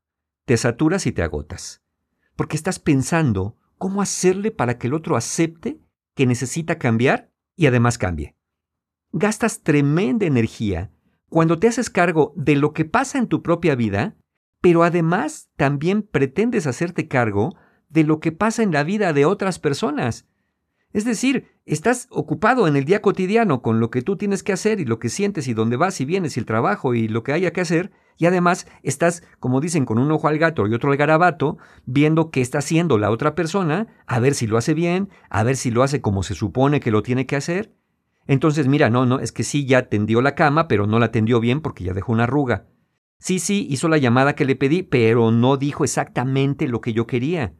te 0.45 0.57
saturas 0.57 1.05
y 1.05 1.11
te 1.11 1.23
agotas, 1.23 1.83
porque 2.35 2.55
estás 2.55 2.79
pensando 2.79 3.57
cómo 3.77 4.01
hacerle 4.01 4.51
para 4.51 4.77
que 4.77 4.87
el 4.87 4.93
otro 4.93 5.15
acepte 5.15 5.79
que 6.15 6.25
necesita 6.25 6.77
cambiar 6.77 7.31
y 7.55 7.67
además 7.67 7.97
cambie 7.97 8.35
gastas 9.13 9.61
tremenda 9.61 10.25
energía 10.25 10.91
cuando 11.29 11.57
te 11.59 11.67
haces 11.67 11.89
cargo 11.89 12.33
de 12.35 12.55
lo 12.55 12.73
que 12.73 12.83
pasa 12.83 13.17
en 13.17 13.27
tu 13.27 13.41
propia 13.41 13.75
vida, 13.75 14.17
pero 14.59 14.83
además 14.83 15.49
también 15.55 16.01
pretendes 16.03 16.67
hacerte 16.67 17.07
cargo 17.07 17.55
de 17.89 18.03
lo 18.03 18.19
que 18.19 18.31
pasa 18.31 18.63
en 18.63 18.71
la 18.71 18.83
vida 18.83 19.13
de 19.13 19.25
otras 19.25 19.59
personas. 19.59 20.27
Es 20.93 21.05
decir, 21.05 21.47
estás 21.65 22.07
ocupado 22.09 22.67
en 22.67 22.75
el 22.75 22.85
día 22.85 23.01
cotidiano 23.01 23.61
con 23.61 23.79
lo 23.79 23.89
que 23.89 24.01
tú 24.01 24.15
tienes 24.15 24.43
que 24.43 24.53
hacer 24.53 24.79
y 24.79 24.85
lo 24.85 24.99
que 24.99 25.09
sientes 25.09 25.47
y 25.47 25.53
dónde 25.53 25.75
vas 25.75 25.99
y 25.99 26.05
vienes 26.05 26.37
y 26.37 26.39
el 26.39 26.45
trabajo 26.45 26.93
y 26.93 27.07
lo 27.07 27.23
que 27.23 27.33
haya 27.33 27.51
que 27.51 27.61
hacer, 27.61 27.91
y 28.17 28.27
además 28.27 28.67
estás, 28.83 29.23
como 29.39 29.59
dicen, 29.59 29.85
con 29.85 29.97
un 29.97 30.11
ojo 30.11 30.27
al 30.27 30.37
gato 30.37 30.67
y 30.67 30.73
otro 30.73 30.91
al 30.91 30.97
garabato, 30.97 31.57
viendo 31.85 32.29
qué 32.29 32.41
está 32.41 32.59
haciendo 32.59 32.99
la 32.99 33.09
otra 33.09 33.33
persona, 33.33 33.87
a 34.05 34.19
ver 34.19 34.35
si 34.35 34.45
lo 34.45 34.57
hace 34.57 34.75
bien, 34.75 35.09
a 35.29 35.43
ver 35.43 35.57
si 35.57 35.71
lo 35.71 35.81
hace 35.81 35.99
como 35.99 36.21
se 36.21 36.35
supone 36.35 36.79
que 36.79 36.91
lo 36.91 37.01
tiene 37.01 37.25
que 37.25 37.35
hacer, 37.35 37.73
entonces, 38.27 38.67
mira, 38.67 38.89
no, 38.89 39.05
no, 39.05 39.19
es 39.19 39.31
que 39.31 39.43
sí 39.43 39.65
ya 39.65 39.89
tendió 39.89 40.21
la 40.21 40.35
cama, 40.35 40.67
pero 40.67 40.87
no 40.87 40.99
la 40.99 41.11
tendió 41.11 41.39
bien 41.39 41.61
porque 41.61 41.83
ya 41.83 41.93
dejó 41.93 42.13
una 42.13 42.23
arruga. 42.23 42.67
Sí, 43.19 43.39
sí, 43.39 43.67
hizo 43.69 43.87
la 43.89 43.97
llamada 43.97 44.35
que 44.35 44.45
le 44.45 44.55
pedí, 44.55 44.83
pero 44.83 45.31
no 45.31 45.57
dijo 45.57 45.83
exactamente 45.83 46.67
lo 46.67 46.81
que 46.81 46.93
yo 46.93 47.07
quería. 47.07 47.53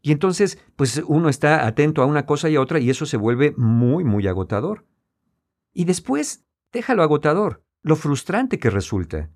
Y 0.00 0.12
entonces, 0.12 0.58
pues 0.76 1.02
uno 1.06 1.28
está 1.28 1.66
atento 1.66 2.02
a 2.02 2.06
una 2.06 2.26
cosa 2.26 2.48
y 2.48 2.56
a 2.56 2.60
otra 2.60 2.78
y 2.78 2.90
eso 2.90 3.06
se 3.06 3.16
vuelve 3.16 3.54
muy, 3.56 4.04
muy 4.04 4.26
agotador. 4.26 4.86
Y 5.72 5.84
después, 5.84 6.44
déjalo 6.72 7.02
agotador, 7.02 7.64
lo 7.82 7.96
frustrante 7.96 8.58
que 8.58 8.70
resulta. 8.70 9.30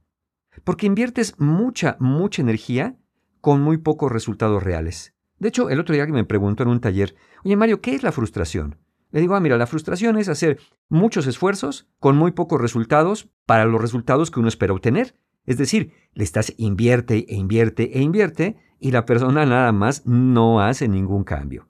Porque 0.64 0.86
inviertes 0.86 1.38
mucha, 1.38 1.96
mucha 1.98 2.42
energía 2.42 2.96
con 3.40 3.60
muy 3.60 3.78
pocos 3.78 4.12
resultados 4.12 4.62
reales. 4.62 5.14
De 5.38 5.48
hecho, 5.48 5.70
el 5.70 5.80
otro 5.80 5.94
día 5.94 6.06
que 6.06 6.12
me 6.12 6.24
preguntó 6.24 6.62
en 6.62 6.68
un 6.68 6.80
taller, 6.80 7.16
oye 7.44 7.56
Mario, 7.56 7.80
¿qué 7.80 7.94
es 7.94 8.02
la 8.02 8.12
frustración? 8.12 8.78
Le 9.10 9.20
digo, 9.20 9.34
ah, 9.34 9.40
mira, 9.40 9.58
la 9.58 9.66
frustración 9.66 10.16
es 10.16 10.28
hacer 10.28 10.58
muchos 10.88 11.26
esfuerzos 11.26 11.88
con 11.98 12.16
muy 12.16 12.30
pocos 12.30 12.60
resultados 12.60 13.28
para 13.44 13.64
los 13.64 13.80
resultados 13.80 14.30
que 14.30 14.40
uno 14.40 14.48
espera 14.48 14.72
obtener. 14.72 15.16
Es 15.44 15.58
decir, 15.58 15.92
le 16.14 16.24
estás 16.24 16.54
invierte 16.56 17.26
e 17.28 17.34
invierte 17.34 17.98
e 17.98 18.00
invierte 18.00 18.56
y 18.78 18.90
la 18.90 19.06
persona 19.06 19.46
nada 19.46 19.72
más 19.72 20.06
no 20.06 20.60
hace 20.60 20.88
ningún 20.88 21.24
cambio. 21.24 21.68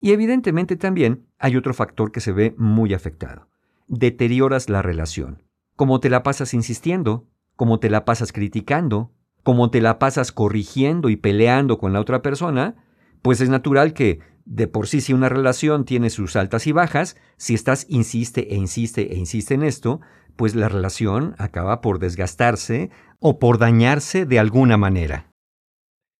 Y 0.00 0.12
evidentemente 0.12 0.76
también 0.76 1.26
hay 1.38 1.56
otro 1.56 1.74
factor 1.74 2.10
que 2.10 2.20
se 2.20 2.32
ve 2.32 2.54
muy 2.56 2.94
afectado. 2.94 3.48
Deterioras 3.86 4.70
la 4.70 4.82
relación. 4.82 5.42
Como 5.76 6.00
te 6.00 6.08
la 6.08 6.22
pasas 6.22 6.54
insistiendo, 6.54 7.26
como 7.56 7.80
te 7.80 7.90
la 7.90 8.04
pasas 8.04 8.32
criticando, 8.32 9.12
como 9.42 9.70
te 9.70 9.80
la 9.80 9.98
pasas 9.98 10.32
corrigiendo 10.32 11.08
y 11.08 11.16
peleando 11.16 11.78
con 11.78 11.92
la 11.92 12.00
otra 12.00 12.22
persona, 12.22 12.76
pues 13.22 13.40
es 13.40 13.50
natural 13.50 13.92
que 13.92 14.20
de 14.44 14.66
por 14.66 14.88
sí, 14.88 15.00
si 15.00 15.12
una 15.12 15.28
relación 15.28 15.84
tiene 15.84 16.10
sus 16.10 16.34
altas 16.34 16.66
y 16.66 16.72
bajas, 16.72 17.16
si 17.36 17.54
estás 17.54 17.86
insiste 17.88 18.52
e 18.52 18.56
insiste 18.56 19.12
e 19.12 19.16
insiste 19.16 19.54
en 19.54 19.62
esto, 19.62 20.00
pues 20.40 20.54
la 20.54 20.70
relación 20.70 21.34
acaba 21.36 21.82
por 21.82 21.98
desgastarse 21.98 22.88
o 23.18 23.38
por 23.38 23.58
dañarse 23.58 24.24
de 24.24 24.38
alguna 24.38 24.78
manera. 24.78 25.34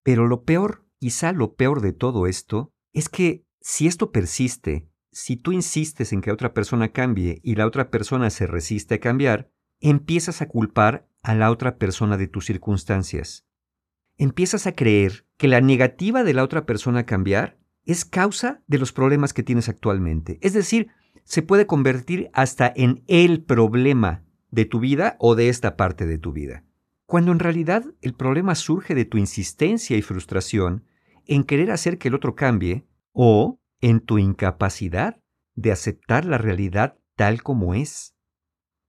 Pero 0.02 0.28
lo 0.28 0.44
peor, 0.44 0.84
quizá 0.98 1.32
lo 1.32 1.54
peor 1.54 1.80
de 1.80 1.94
todo 1.94 2.26
esto, 2.26 2.70
es 2.92 3.08
que 3.08 3.46
si 3.62 3.86
esto 3.86 4.12
persiste, 4.12 4.90
si 5.10 5.38
tú 5.38 5.52
insistes 5.52 6.12
en 6.12 6.20
que 6.20 6.32
otra 6.32 6.52
persona 6.52 6.92
cambie 6.92 7.40
y 7.42 7.54
la 7.54 7.64
otra 7.64 7.90
persona 7.90 8.28
se 8.28 8.46
resiste 8.46 8.96
a 8.96 9.00
cambiar, 9.00 9.50
empiezas 9.80 10.42
a 10.42 10.48
culpar 10.48 11.08
a 11.22 11.34
la 11.34 11.50
otra 11.50 11.78
persona 11.78 12.18
de 12.18 12.28
tus 12.28 12.44
circunstancias. 12.44 13.46
Empiezas 14.18 14.66
a 14.66 14.72
creer 14.72 15.24
que 15.38 15.48
la 15.48 15.62
negativa 15.62 16.24
de 16.24 16.34
la 16.34 16.44
otra 16.44 16.66
persona 16.66 16.98
a 16.98 17.06
cambiar 17.06 17.58
es 17.86 18.04
causa 18.04 18.62
de 18.66 18.76
los 18.76 18.92
problemas 18.92 19.32
que 19.32 19.42
tienes 19.42 19.70
actualmente. 19.70 20.38
Es 20.42 20.52
decir, 20.52 20.88
se 21.24 21.42
puede 21.42 21.66
convertir 21.66 22.30
hasta 22.32 22.72
en 22.74 23.04
el 23.06 23.42
problema 23.42 24.24
de 24.50 24.64
tu 24.64 24.80
vida 24.80 25.16
o 25.18 25.34
de 25.34 25.48
esta 25.48 25.76
parte 25.76 26.06
de 26.06 26.18
tu 26.18 26.32
vida. 26.32 26.64
Cuando 27.06 27.32
en 27.32 27.38
realidad 27.38 27.84
el 28.02 28.14
problema 28.14 28.54
surge 28.54 28.94
de 28.94 29.04
tu 29.04 29.18
insistencia 29.18 29.96
y 29.96 30.02
frustración 30.02 30.84
en 31.26 31.44
querer 31.44 31.70
hacer 31.70 31.98
que 31.98 32.08
el 32.08 32.14
otro 32.14 32.34
cambie 32.34 32.86
o 33.12 33.60
en 33.80 34.00
tu 34.00 34.18
incapacidad 34.18 35.20
de 35.54 35.72
aceptar 35.72 36.24
la 36.24 36.38
realidad 36.38 36.98
tal 37.16 37.42
como 37.42 37.74
es. 37.74 38.14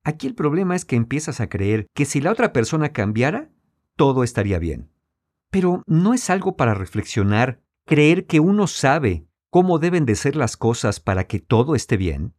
Aquí 0.04 0.28
el 0.28 0.36
problema 0.36 0.76
es 0.76 0.86
que 0.86 0.96
empiezas 0.96 1.42
a 1.42 1.50
creer 1.50 1.88
que 1.94 2.06
si 2.06 2.22
la 2.22 2.32
otra 2.32 2.54
persona 2.54 2.90
cambiara, 2.90 3.52
todo 3.96 4.24
estaría 4.24 4.58
bien. 4.58 4.92
Pero 5.52 5.84
no 5.86 6.14
es 6.14 6.30
algo 6.30 6.56
para 6.56 6.74
reflexionar 6.74 7.62
creer 7.86 8.26
que 8.26 8.40
uno 8.40 8.68
sabe 8.68 9.28
cómo 9.52 9.80
deben 9.80 10.06
de 10.06 10.16
ser 10.16 10.36
las 10.36 10.58
cosas 10.58 11.00
para 11.00 11.28
que 11.28 11.40
todo 11.40 11.76
esté 11.76 11.98
bien? 11.98 12.34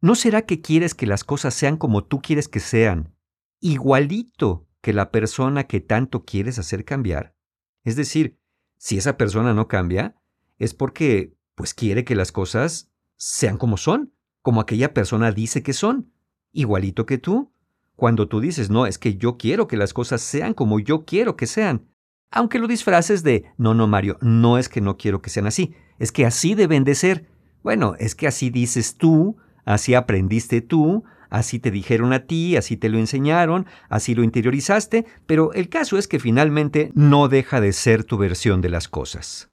¿No 0.00 0.16
será 0.16 0.42
que 0.42 0.60
quieres 0.60 0.94
que 0.94 1.06
las 1.06 1.22
cosas 1.22 1.54
sean 1.54 1.76
como 1.76 2.04
tú 2.04 2.20
quieres 2.20 2.48
que 2.48 2.58
sean, 2.58 3.14
igualito 3.60 4.66
que 4.80 4.92
la 4.92 5.12
persona 5.12 5.64
que 5.64 5.80
tanto 5.80 6.24
quieres 6.24 6.58
hacer 6.58 6.84
cambiar? 6.84 7.36
Es 7.84 7.96
decir, 7.96 8.40
si 8.78 8.96
esa 8.96 9.16
persona 9.16 9.52
no 9.52 9.68
cambia, 9.68 10.16
es 10.58 10.74
porque 10.74 11.36
pues 11.54 11.74
quiere 11.74 12.04
que 12.04 12.16
las 12.16 12.32
cosas 12.32 12.90
sean 13.16 13.58
como 13.58 13.76
son, 13.76 14.14
como 14.40 14.60
aquella 14.60 14.94
persona 14.94 15.32
dice 15.32 15.62
que 15.62 15.74
son, 15.74 16.12
igualito 16.50 17.06
que 17.06 17.18
tú. 17.18 17.52
Cuando 17.94 18.26
tú 18.26 18.40
dices, 18.40 18.70
no, 18.70 18.86
es 18.86 18.98
que 18.98 19.16
yo 19.16 19.36
quiero 19.36 19.68
que 19.68 19.76
las 19.76 19.92
cosas 19.92 20.22
sean 20.22 20.54
como 20.54 20.80
yo 20.80 21.04
quiero 21.04 21.36
que 21.36 21.46
sean, 21.46 21.91
aunque 22.32 22.58
lo 22.58 22.66
disfraces 22.66 23.22
de, 23.22 23.44
no, 23.58 23.74
no, 23.74 23.86
Mario, 23.86 24.18
no 24.20 24.58
es 24.58 24.68
que 24.68 24.80
no 24.80 24.96
quiero 24.96 25.22
que 25.22 25.30
sean 25.30 25.46
así, 25.46 25.74
es 25.98 26.10
que 26.10 26.26
así 26.26 26.54
deben 26.54 26.82
de 26.82 26.94
ser. 26.94 27.26
Bueno, 27.62 27.94
es 27.98 28.14
que 28.14 28.26
así 28.26 28.50
dices 28.50 28.96
tú, 28.96 29.36
así 29.64 29.94
aprendiste 29.94 30.62
tú, 30.62 31.04
así 31.30 31.58
te 31.58 31.70
dijeron 31.70 32.12
a 32.12 32.26
ti, 32.26 32.56
así 32.56 32.76
te 32.76 32.88
lo 32.88 32.98
enseñaron, 32.98 33.66
así 33.88 34.14
lo 34.14 34.24
interiorizaste, 34.24 35.06
pero 35.26 35.52
el 35.52 35.68
caso 35.68 35.98
es 35.98 36.08
que 36.08 36.18
finalmente 36.18 36.90
no 36.94 37.28
deja 37.28 37.60
de 37.60 37.72
ser 37.72 38.04
tu 38.04 38.16
versión 38.18 38.60
de 38.62 38.70
las 38.70 38.88
cosas. 38.88 39.50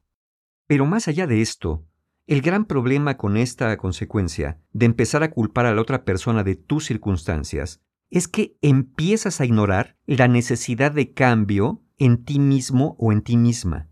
Pero 0.66 0.86
más 0.86 1.08
allá 1.08 1.28
de 1.28 1.42
esto, 1.42 1.86
el 2.28 2.42
gran 2.42 2.66
problema 2.66 3.18
con 3.18 3.38
esta 3.38 3.76
consecuencia 3.78 4.60
de 4.72 4.86
empezar 4.86 5.24
a 5.24 5.32
culpar 5.32 5.66
a 5.66 5.74
la 5.74 5.82
otra 5.82 6.06
persona 6.06 6.44
de 6.44 6.56
tus 6.56 6.86
circunstancias 6.86 7.82
es 8.10 8.28
que 8.28 8.56
empiezas 8.62 9.42
a 9.42 9.46
ignorar 9.46 9.98
la 10.06 10.28
necesidad 10.28 10.92
de 10.92 11.14
cambio 11.14 11.82
en 12.00 12.24
ti 12.24 12.40
mismo 12.40 12.96
o 12.98 13.12
en 13.12 13.22
ti 13.22 13.38
misma. 13.38 13.90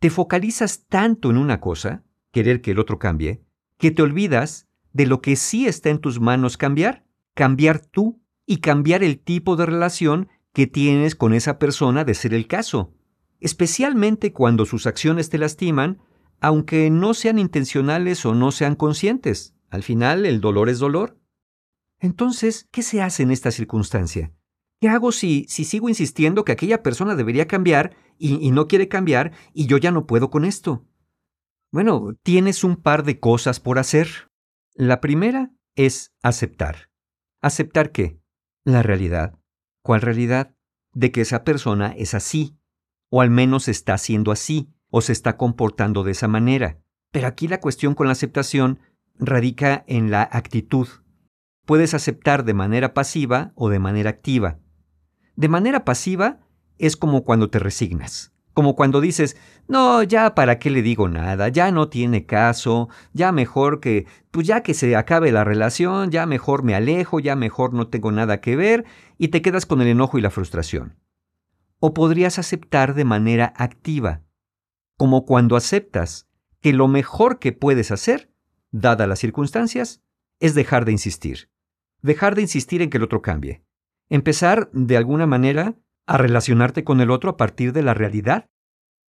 Te 0.00 0.10
focalizas 0.10 0.86
tanto 0.88 1.30
en 1.30 1.36
una 1.36 1.60
cosa, 1.60 2.04
querer 2.32 2.60
que 2.60 2.72
el 2.72 2.78
otro 2.78 2.98
cambie, 2.98 3.44
que 3.78 3.90
te 3.90 4.02
olvidas 4.02 4.68
de 4.92 5.06
lo 5.06 5.20
que 5.20 5.36
sí 5.36 5.66
está 5.66 5.90
en 5.90 5.98
tus 5.98 6.20
manos 6.20 6.56
cambiar, 6.56 7.06
cambiar 7.34 7.80
tú 7.80 8.20
y 8.46 8.58
cambiar 8.58 9.02
el 9.02 9.18
tipo 9.18 9.56
de 9.56 9.66
relación 9.66 10.28
que 10.52 10.66
tienes 10.66 11.14
con 11.14 11.34
esa 11.34 11.58
persona 11.58 12.04
de 12.04 12.14
ser 12.14 12.34
el 12.34 12.46
caso. 12.46 12.94
Especialmente 13.40 14.32
cuando 14.32 14.66
sus 14.66 14.86
acciones 14.86 15.28
te 15.28 15.38
lastiman, 15.38 16.00
aunque 16.40 16.90
no 16.90 17.14
sean 17.14 17.38
intencionales 17.38 18.24
o 18.24 18.34
no 18.34 18.52
sean 18.52 18.74
conscientes. 18.74 19.54
Al 19.70 19.82
final, 19.82 20.24
el 20.24 20.40
dolor 20.40 20.68
es 20.68 20.78
dolor. 20.78 21.18
Entonces, 21.98 22.68
¿qué 22.70 22.82
se 22.82 23.02
hace 23.02 23.22
en 23.22 23.30
esta 23.30 23.50
circunstancia? 23.50 24.32
¿Qué 24.84 24.90
hago 24.90 25.12
si, 25.12 25.46
si 25.48 25.64
sigo 25.64 25.88
insistiendo 25.88 26.44
que 26.44 26.52
aquella 26.52 26.82
persona 26.82 27.14
debería 27.14 27.48
cambiar 27.48 27.96
y, 28.18 28.34
y 28.46 28.50
no 28.50 28.68
quiere 28.68 28.86
cambiar 28.86 29.32
y 29.54 29.64
yo 29.66 29.78
ya 29.78 29.90
no 29.90 30.04
puedo 30.04 30.28
con 30.28 30.44
esto? 30.44 30.84
Bueno, 31.72 32.10
tienes 32.22 32.64
un 32.64 32.76
par 32.76 33.02
de 33.02 33.18
cosas 33.18 33.60
por 33.60 33.78
hacer. 33.78 34.30
La 34.74 35.00
primera 35.00 35.52
es 35.74 36.12
aceptar. 36.22 36.90
¿Aceptar 37.40 37.92
qué? 37.92 38.20
La 38.62 38.82
realidad. 38.82 39.38
¿Cuál 39.82 40.02
realidad? 40.02 40.54
De 40.92 41.10
que 41.12 41.22
esa 41.22 41.44
persona 41.44 41.94
es 41.96 42.12
así, 42.12 42.58
o 43.08 43.22
al 43.22 43.30
menos 43.30 43.68
está 43.68 43.96
siendo 43.96 44.32
así, 44.32 44.68
o 44.90 45.00
se 45.00 45.12
está 45.12 45.38
comportando 45.38 46.04
de 46.04 46.12
esa 46.12 46.28
manera. 46.28 46.78
Pero 47.10 47.26
aquí 47.26 47.48
la 47.48 47.58
cuestión 47.58 47.94
con 47.94 48.06
la 48.06 48.12
aceptación 48.12 48.80
radica 49.14 49.82
en 49.86 50.10
la 50.10 50.28
actitud. 50.30 50.88
Puedes 51.64 51.94
aceptar 51.94 52.44
de 52.44 52.52
manera 52.52 52.92
pasiva 52.92 53.54
o 53.54 53.70
de 53.70 53.78
manera 53.78 54.10
activa. 54.10 54.58
De 55.36 55.48
manera 55.48 55.84
pasiva 55.84 56.40
es 56.78 56.96
como 56.96 57.24
cuando 57.24 57.50
te 57.50 57.58
resignas. 57.58 58.32
Como 58.52 58.76
cuando 58.76 59.00
dices, 59.00 59.36
no, 59.66 60.04
ya 60.04 60.36
para 60.36 60.60
qué 60.60 60.70
le 60.70 60.82
digo 60.82 61.08
nada, 61.08 61.48
ya 61.48 61.72
no 61.72 61.88
tiene 61.88 62.24
caso, 62.24 62.88
ya 63.12 63.32
mejor 63.32 63.80
que, 63.80 64.06
pues 64.30 64.46
ya 64.46 64.62
que 64.62 64.74
se 64.74 64.94
acabe 64.94 65.32
la 65.32 65.42
relación, 65.42 66.12
ya 66.12 66.24
mejor 66.24 66.62
me 66.62 66.76
alejo, 66.76 67.18
ya 67.18 67.34
mejor 67.34 67.74
no 67.74 67.88
tengo 67.88 68.12
nada 68.12 68.40
que 68.40 68.54
ver, 68.54 68.84
y 69.18 69.28
te 69.28 69.42
quedas 69.42 69.66
con 69.66 69.80
el 69.80 69.88
enojo 69.88 70.18
y 70.18 70.22
la 70.22 70.30
frustración. 70.30 70.96
O 71.80 71.94
podrías 71.94 72.38
aceptar 72.38 72.94
de 72.94 73.04
manera 73.04 73.52
activa, 73.56 74.22
como 74.96 75.26
cuando 75.26 75.56
aceptas 75.56 76.28
que 76.60 76.72
lo 76.72 76.86
mejor 76.86 77.40
que 77.40 77.52
puedes 77.52 77.90
hacer, 77.90 78.30
dadas 78.70 79.08
las 79.08 79.18
circunstancias, 79.18 80.00
es 80.38 80.54
dejar 80.54 80.84
de 80.84 80.92
insistir. 80.92 81.50
Dejar 82.02 82.36
de 82.36 82.42
insistir 82.42 82.82
en 82.82 82.90
que 82.90 82.98
el 82.98 83.02
otro 83.02 83.20
cambie. 83.20 83.63
Empezar, 84.08 84.70
de 84.72 84.96
alguna 84.96 85.26
manera, 85.26 85.76
a 86.06 86.18
relacionarte 86.18 86.84
con 86.84 87.00
el 87.00 87.10
otro 87.10 87.30
a 87.30 87.36
partir 87.36 87.72
de 87.72 87.82
la 87.82 87.94
realidad. 87.94 88.46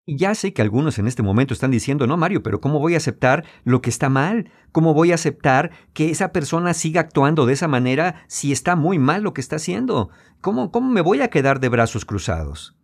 Ya 0.07 0.33
sé 0.35 0.51
que 0.53 0.61
algunos 0.61 0.97
en 0.99 1.07
este 1.07 1.23
momento 1.23 1.53
están 1.53 1.71
diciendo, 1.71 2.07
no, 2.07 2.17
Mario, 2.17 2.43
pero 2.43 2.59
¿cómo 2.59 2.79
voy 2.79 2.95
a 2.95 2.97
aceptar 2.97 3.45
lo 3.63 3.81
que 3.81 3.89
está 3.89 4.09
mal? 4.09 4.51
¿Cómo 4.71 4.93
voy 4.93 5.11
a 5.11 5.15
aceptar 5.15 5.71
que 5.93 6.09
esa 6.09 6.31
persona 6.31 6.73
siga 6.73 7.01
actuando 7.01 7.45
de 7.45 7.53
esa 7.53 7.67
manera 7.67 8.25
si 8.27 8.51
está 8.51 8.75
muy 8.75 8.99
mal 8.99 9.21
lo 9.21 9.33
que 9.33 9.41
está 9.41 9.57
haciendo? 9.57 10.09
¿Cómo, 10.41 10.71
cómo 10.71 10.89
me 10.89 11.01
voy 11.01 11.21
a 11.21 11.29
quedar 11.29 11.59
de 11.59 11.69
brazos 11.69 12.03
cruzados? 12.03 12.75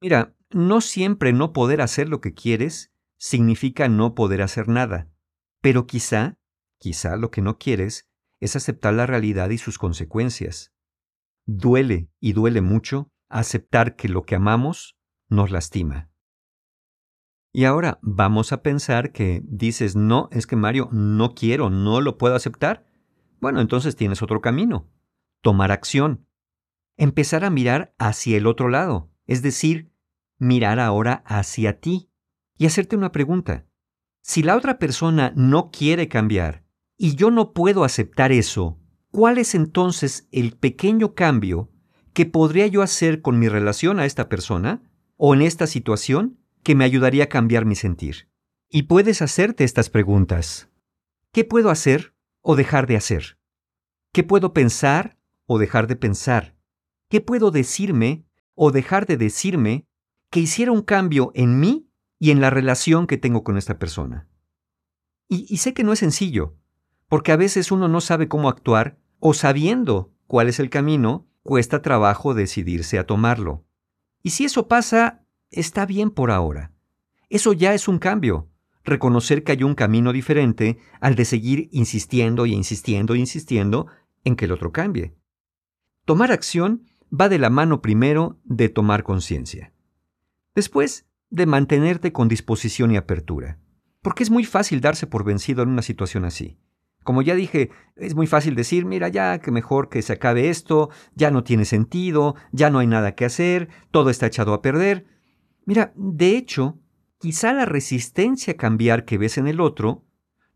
Mira, 0.00 0.34
no 0.50 0.80
siempre 0.80 1.32
no 1.32 1.52
poder 1.52 1.82
hacer 1.82 2.08
lo 2.08 2.20
que 2.20 2.32
quieres 2.34 2.90
significa 3.18 3.88
no 3.88 4.14
poder 4.14 4.40
hacer 4.40 4.66
nada, 4.66 5.08
pero 5.60 5.86
quizá, 5.86 6.38
quizá 6.78 7.16
lo 7.16 7.30
que 7.30 7.42
no 7.42 7.58
quieres 7.58 8.08
es 8.40 8.56
aceptar 8.56 8.94
la 8.94 9.06
realidad 9.06 9.50
y 9.50 9.58
sus 9.58 9.76
consecuencias. 9.76 10.72
Duele 11.46 12.10
y 12.20 12.32
duele 12.32 12.60
mucho 12.60 13.10
aceptar 13.28 13.96
que 13.96 14.08
lo 14.08 14.22
que 14.22 14.34
amamos 14.34 14.96
nos 15.28 15.50
lastima. 15.50 16.10
Y 17.52 17.64
ahora 17.64 17.98
vamos 18.02 18.52
a 18.52 18.62
pensar 18.62 19.12
que 19.12 19.42
dices, 19.44 19.96
no, 19.96 20.28
es 20.30 20.46
que 20.46 20.56
Mario, 20.56 20.88
no 20.92 21.34
quiero, 21.34 21.68
no 21.68 22.00
lo 22.00 22.16
puedo 22.16 22.34
aceptar. 22.34 22.86
Bueno, 23.40 23.60
entonces 23.60 23.96
tienes 23.96 24.22
otro 24.22 24.40
camino. 24.40 24.88
Tomar 25.42 25.72
acción. 25.72 26.26
Empezar 26.96 27.44
a 27.44 27.50
mirar 27.50 27.94
hacia 27.98 28.36
el 28.36 28.46
otro 28.46 28.68
lado, 28.68 29.10
es 29.26 29.42
decir, 29.42 29.90
mirar 30.38 30.78
ahora 30.78 31.22
hacia 31.26 31.80
ti 31.80 32.10
y 32.56 32.66
hacerte 32.66 32.96
una 32.96 33.10
pregunta. 33.10 33.66
Si 34.22 34.42
la 34.42 34.56
otra 34.56 34.78
persona 34.78 35.32
no 35.34 35.70
quiere 35.70 36.08
cambiar 36.08 36.64
y 36.96 37.16
yo 37.16 37.30
no 37.30 37.52
puedo 37.52 37.84
aceptar 37.84 38.32
eso, 38.32 38.79
¿cuál 39.10 39.38
es 39.38 39.54
entonces 39.54 40.28
el 40.32 40.56
pequeño 40.56 41.14
cambio 41.14 41.70
que 42.12 42.26
podría 42.26 42.66
yo 42.66 42.82
hacer 42.82 43.22
con 43.22 43.38
mi 43.38 43.48
relación 43.48 44.00
a 44.00 44.06
esta 44.06 44.28
persona 44.28 44.82
o 45.16 45.34
en 45.34 45.42
esta 45.42 45.66
situación 45.66 46.38
que 46.62 46.74
me 46.74 46.84
ayudaría 46.84 47.24
a 47.24 47.28
cambiar 47.28 47.64
mi 47.64 47.74
sentir? 47.74 48.28
Y 48.68 48.84
puedes 48.84 49.22
hacerte 49.22 49.64
estas 49.64 49.90
preguntas. 49.90 50.70
¿Qué 51.32 51.44
puedo 51.44 51.70
hacer 51.70 52.14
o 52.40 52.56
dejar 52.56 52.86
de 52.86 52.96
hacer? 52.96 53.38
¿Qué 54.12 54.22
puedo 54.22 54.52
pensar 54.52 55.18
o 55.46 55.58
dejar 55.58 55.86
de 55.86 55.96
pensar? 55.96 56.56
¿Qué 57.08 57.20
puedo 57.20 57.50
decirme 57.50 58.24
o 58.54 58.70
dejar 58.70 59.06
de 59.06 59.16
decirme 59.16 59.86
que 60.30 60.40
hiciera 60.40 60.72
un 60.72 60.82
cambio 60.82 61.32
en 61.34 61.58
mí 61.58 61.90
y 62.18 62.30
en 62.30 62.40
la 62.40 62.50
relación 62.50 63.06
que 63.06 63.18
tengo 63.18 63.42
con 63.42 63.56
esta 63.56 63.78
persona? 63.78 64.28
Y, 65.28 65.46
y 65.52 65.58
sé 65.58 65.74
que 65.74 65.84
no 65.84 65.92
es 65.92 66.00
sencillo, 66.00 66.56
porque 67.08 67.32
a 67.32 67.36
veces 67.36 67.72
uno 67.72 67.88
no 67.88 68.00
sabe 68.00 68.28
cómo 68.28 68.48
actuar 68.48 68.99
o 69.20 69.34
sabiendo 69.34 70.12
cuál 70.26 70.48
es 70.48 70.58
el 70.58 70.70
camino, 70.70 71.28
cuesta 71.42 71.82
trabajo 71.82 72.34
decidirse 72.34 72.98
a 72.98 73.06
tomarlo. 73.06 73.64
Y 74.22 74.30
si 74.30 74.44
eso 74.44 74.66
pasa, 74.66 75.24
está 75.50 75.86
bien 75.86 76.10
por 76.10 76.30
ahora. 76.30 76.72
Eso 77.28 77.52
ya 77.52 77.74
es 77.74 77.86
un 77.86 77.98
cambio, 77.98 78.50
reconocer 78.84 79.44
que 79.44 79.52
hay 79.52 79.62
un 79.62 79.74
camino 79.74 80.12
diferente 80.12 80.78
al 81.00 81.14
de 81.14 81.24
seguir 81.24 81.68
insistiendo 81.72 82.46
y 82.46 82.54
insistiendo 82.54 83.14
e 83.14 83.18
insistiendo 83.18 83.86
en 84.24 84.36
que 84.36 84.46
el 84.46 84.52
otro 84.52 84.72
cambie. 84.72 85.14
Tomar 86.04 86.32
acción 86.32 86.86
va 87.12 87.28
de 87.28 87.38
la 87.38 87.50
mano 87.50 87.82
primero 87.82 88.40
de 88.44 88.68
tomar 88.68 89.02
conciencia. 89.02 89.72
Después, 90.54 91.06
de 91.30 91.46
mantenerte 91.46 92.12
con 92.12 92.28
disposición 92.28 92.90
y 92.90 92.96
apertura. 92.96 93.58
Porque 94.02 94.22
es 94.22 94.30
muy 94.30 94.44
fácil 94.44 94.80
darse 94.80 95.06
por 95.06 95.24
vencido 95.24 95.62
en 95.62 95.68
una 95.68 95.82
situación 95.82 96.24
así. 96.24 96.58
Como 97.02 97.22
ya 97.22 97.34
dije, 97.34 97.70
es 97.96 98.14
muy 98.14 98.26
fácil 98.26 98.54
decir, 98.54 98.84
mira, 98.84 99.08
ya 99.08 99.38
que 99.38 99.50
mejor 99.50 99.88
que 99.88 100.02
se 100.02 100.12
acabe 100.12 100.50
esto, 100.50 100.90
ya 101.14 101.30
no 101.30 101.44
tiene 101.44 101.64
sentido, 101.64 102.34
ya 102.52 102.70
no 102.70 102.78
hay 102.78 102.86
nada 102.86 103.14
que 103.14 103.24
hacer, 103.24 103.68
todo 103.90 104.10
está 104.10 104.26
echado 104.26 104.52
a 104.52 104.62
perder. 104.62 105.06
Mira, 105.64 105.92
de 105.96 106.36
hecho, 106.36 106.78
quizá 107.18 107.52
la 107.52 107.64
resistencia 107.64 108.52
a 108.52 108.56
cambiar 108.56 109.04
que 109.04 109.18
ves 109.18 109.38
en 109.38 109.46
el 109.46 109.60
otro 109.60 110.04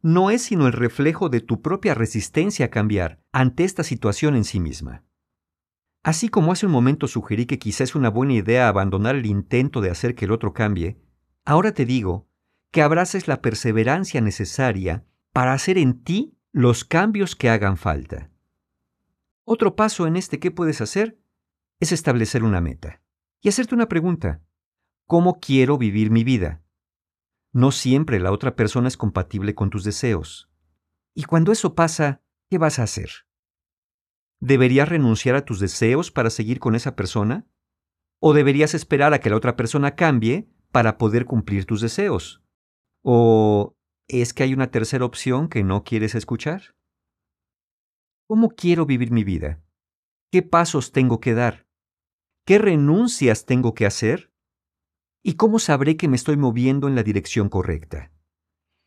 no 0.03 0.31
es 0.31 0.43
sino 0.43 0.67
el 0.67 0.75
reflejo 0.75 1.31
de 1.31 1.41
tu 1.41 1.63
propia 1.63 1.95
resistencia 1.95 2.67
a 2.67 2.71
cambiar 2.71 3.23
ante 3.33 3.65
esta 3.65 3.83
situación 3.83 4.37
en 4.37 4.45
sí 4.45 4.61
misma. 4.61 5.03
Así 6.03 6.29
como 6.29 6.53
hace 6.53 6.67
un 6.67 6.73
momento 6.73 7.09
sugerí 7.09 7.47
que 7.47 7.59
quizá 7.59 7.85
es 7.85 7.95
una 7.95 8.11
buena 8.11 8.35
idea 8.35 8.69
abandonar 8.69 9.17
el 9.17 9.25
intento 9.25 9.81
de 9.81 9.89
hacer 9.89 10.15
que 10.15 10.27
el 10.27 10.33
otro 10.33 10.53
cambie, 10.53 10.99
ahora 11.47 11.73
te 11.73 11.87
digo 11.87 12.29
que 12.71 12.83
abraces 12.83 13.29
la 13.29 13.41
perseverancia 13.41 14.21
necesaria 14.21 15.07
para 15.35 15.53
hacer 15.53 15.79
en 15.79 16.05
ti 16.05 16.39
los 16.53 16.85
cambios 16.85 17.35
que 17.35 17.51
hagan 17.51 17.77
falta. 17.77 18.31
Otro 19.43 19.75
paso 19.75 20.07
en 20.07 20.15
este 20.15 20.39
qué 20.39 20.53
puedes 20.53 20.81
hacer 20.81 21.19
es 21.81 21.91
establecer 21.91 22.45
una 22.45 22.61
meta 22.61 23.03
y 23.41 23.49
hacerte 23.49 23.75
una 23.75 23.89
pregunta. 23.89 24.43
¿Cómo 25.07 25.41
quiero 25.41 25.77
vivir 25.77 26.13
mi 26.13 26.23
vida? 26.23 26.63
No 27.53 27.73
siempre 27.73 28.21
la 28.21 28.31
otra 28.31 28.55
persona 28.55 28.87
es 28.87 28.97
compatible 28.97 29.57
con 29.57 29.71
tus 29.71 29.83
deseos. 29.83 30.49
Y 31.15 31.25
cuando 31.25 31.51
eso 31.51 31.75
pasa, 31.75 32.23
¿qué 32.49 32.57
vas 32.57 32.79
a 32.79 32.85
hacer? 32.85 33.11
¿Deberías 34.39 34.89
renunciar 34.89 35.35
a 35.35 35.45
tus 35.45 35.59
deseos 35.59 36.13
para 36.13 36.31
seguir 36.31 36.61
con 36.61 36.77
esa 36.77 36.95
persona? 36.95 37.45
¿O 38.21 38.35
deberías 38.35 38.73
esperar 38.73 39.13
a 39.13 39.19
que 39.19 39.31
la 39.31 39.37
otra 39.37 39.57
persona 39.57 39.97
cambie 39.97 40.49
para 40.71 40.97
poder 40.97 41.25
cumplir 41.25 41.67
tus 41.67 41.81
deseos? 41.81 42.41
¿O 43.03 43.77
¿Es 44.09 44.35
que 44.35 44.43
hay 44.43 44.53
una 44.53 44.71
tercera 44.71 45.07
opción 45.07 45.49
que 45.49 45.65
no 45.65 45.83
quieres 45.83 46.15
escuchar? 46.15 46.75
¿Cómo 48.27 48.51
quiero 48.51 48.85
vivir 48.85 49.11
mi 49.11 49.25
vida? 49.25 49.63
¿Qué 50.31 50.43
pasos 50.43 50.93
tengo 50.93 51.21
que 51.21 51.33
dar? 51.33 51.67
¿Qué 52.45 52.59
renuncias 52.59 53.47
tengo 53.47 53.75
que 53.75 53.87
hacer? 53.87 54.31
¿Y 55.23 55.35
cómo 55.35 55.59
sabré 55.59 55.97
que 55.97 56.09
me 56.09 56.17
estoy 56.17 56.37
moviendo 56.37 56.87
en 56.87 56.95
la 56.95 57.03
dirección 57.03 57.49
correcta? 57.49 58.13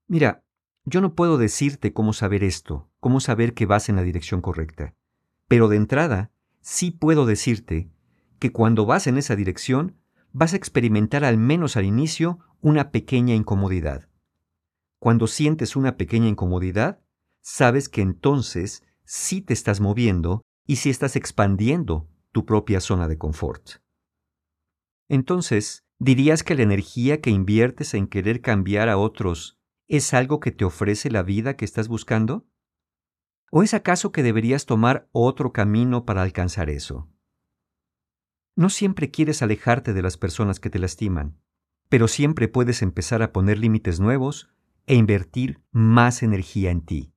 Mira, 0.07 0.43
yo 0.85 1.01
no 1.01 1.15
puedo 1.15 1.39
decirte 1.39 1.93
cómo 1.93 2.13
saber 2.13 2.43
esto, 2.43 2.91
cómo 2.99 3.19
saber 3.19 3.55
que 3.55 3.65
vas 3.65 3.89
en 3.89 3.95
la 3.95 4.03
dirección 4.03 4.41
correcta, 4.41 4.93
pero 5.47 5.67
de 5.67 5.77
entrada 5.77 6.31
sí 6.61 6.91
puedo 6.91 7.25
decirte 7.25 7.89
que 8.37 8.51
cuando 8.51 8.85
vas 8.85 9.07
en 9.07 9.17
esa 9.17 9.35
dirección 9.35 9.99
vas 10.31 10.53
a 10.53 10.57
experimentar 10.57 11.25
al 11.25 11.39
menos 11.39 11.75
al 11.75 11.85
inicio 11.85 12.37
una 12.61 12.91
pequeña 12.91 13.33
incomodidad 13.33 14.06
cuando 14.99 15.27
sientes 15.27 15.75
una 15.75 15.97
pequeña 15.97 16.27
incomodidad, 16.27 17.01
sabes 17.41 17.89
que 17.89 18.01
entonces 18.01 18.83
sí 19.03 19.41
te 19.41 19.53
estás 19.53 19.79
moviendo 19.79 20.41
y 20.65 20.77
sí 20.77 20.89
estás 20.89 21.15
expandiendo 21.15 22.09
tu 22.31 22.45
propia 22.45 22.81
zona 22.81 23.07
de 23.07 23.17
confort. 23.17 23.81
Entonces, 25.07 25.85
¿dirías 25.99 26.43
que 26.43 26.55
la 26.55 26.63
energía 26.63 27.21
que 27.21 27.29
inviertes 27.29 27.93
en 27.93 28.07
querer 28.07 28.41
cambiar 28.41 28.89
a 28.89 28.97
otros 28.97 29.57
es 29.87 30.13
algo 30.13 30.39
que 30.39 30.51
te 30.51 30.65
ofrece 30.65 31.09
la 31.09 31.23
vida 31.23 31.55
que 31.55 31.65
estás 31.65 31.87
buscando? 31.87 32.45
¿O 33.49 33.63
es 33.63 33.73
acaso 33.73 34.11
que 34.11 34.23
deberías 34.23 34.65
tomar 34.65 35.07
otro 35.13 35.53
camino 35.53 36.05
para 36.05 36.21
alcanzar 36.23 36.69
eso? 36.69 37.09
No 38.55 38.69
siempre 38.69 39.11
quieres 39.11 39.41
alejarte 39.41 39.93
de 39.93 40.01
las 40.01 40.17
personas 40.17 40.59
que 40.59 40.69
te 40.69 40.79
lastiman, 40.79 41.39
pero 41.87 42.09
siempre 42.09 42.49
puedes 42.49 42.81
empezar 42.81 43.21
a 43.21 43.31
poner 43.31 43.57
límites 43.59 44.01
nuevos 44.01 44.51
e 44.87 44.95
invertir 44.95 45.61
más 45.71 46.23
energía 46.23 46.71
en 46.71 46.81
ti. 46.81 47.13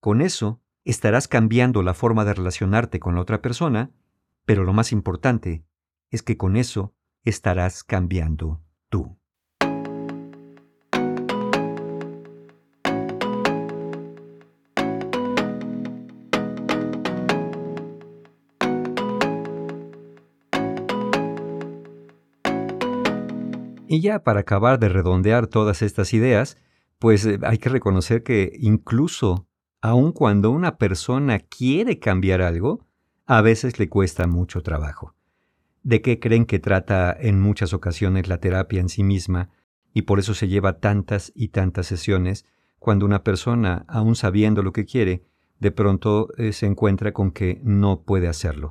Con 0.00 0.22
eso, 0.22 0.62
estarás 0.84 1.28
cambiando 1.28 1.82
la 1.82 1.94
forma 1.94 2.24
de 2.24 2.34
relacionarte 2.34 2.98
con 2.98 3.14
la 3.14 3.20
otra 3.20 3.42
persona, 3.42 3.92
pero 4.46 4.64
lo 4.64 4.72
más 4.72 4.90
importante 4.90 5.64
es 6.10 6.22
que 6.22 6.38
con 6.38 6.56
eso 6.56 6.94
estarás 7.22 7.84
cambiando 7.84 8.62
tú. 8.88 9.18
Y 23.86 24.00
ya 24.00 24.22
para 24.22 24.40
acabar 24.40 24.78
de 24.78 24.88
redondear 24.88 25.48
todas 25.48 25.82
estas 25.82 26.14
ideas, 26.14 26.56
pues 27.00 27.24
eh, 27.24 27.40
hay 27.42 27.58
que 27.58 27.70
reconocer 27.70 28.22
que 28.22 28.52
incluso 28.60 29.48
aun 29.80 30.12
cuando 30.12 30.50
una 30.50 30.76
persona 30.76 31.38
quiere 31.40 31.98
cambiar 31.98 32.42
algo, 32.42 32.86
a 33.26 33.40
veces 33.40 33.78
le 33.78 33.88
cuesta 33.88 34.26
mucho 34.26 34.62
trabajo. 34.62 35.14
¿De 35.82 36.02
qué 36.02 36.20
creen 36.20 36.44
que 36.44 36.58
trata 36.58 37.16
en 37.18 37.40
muchas 37.40 37.72
ocasiones 37.72 38.28
la 38.28 38.38
terapia 38.38 38.80
en 38.80 38.90
sí 38.90 39.02
misma 39.02 39.48
y 39.94 40.02
por 40.02 40.18
eso 40.18 40.34
se 40.34 40.48
lleva 40.48 40.78
tantas 40.78 41.32
y 41.34 41.48
tantas 41.48 41.86
sesiones 41.86 42.44
cuando 42.78 43.06
una 43.06 43.24
persona, 43.24 43.86
aun 43.88 44.14
sabiendo 44.14 44.62
lo 44.62 44.72
que 44.72 44.84
quiere, 44.84 45.24
de 45.58 45.70
pronto 45.70 46.28
eh, 46.36 46.52
se 46.52 46.66
encuentra 46.66 47.12
con 47.12 47.30
que 47.30 47.60
no 47.64 48.02
puede 48.02 48.28
hacerlo? 48.28 48.68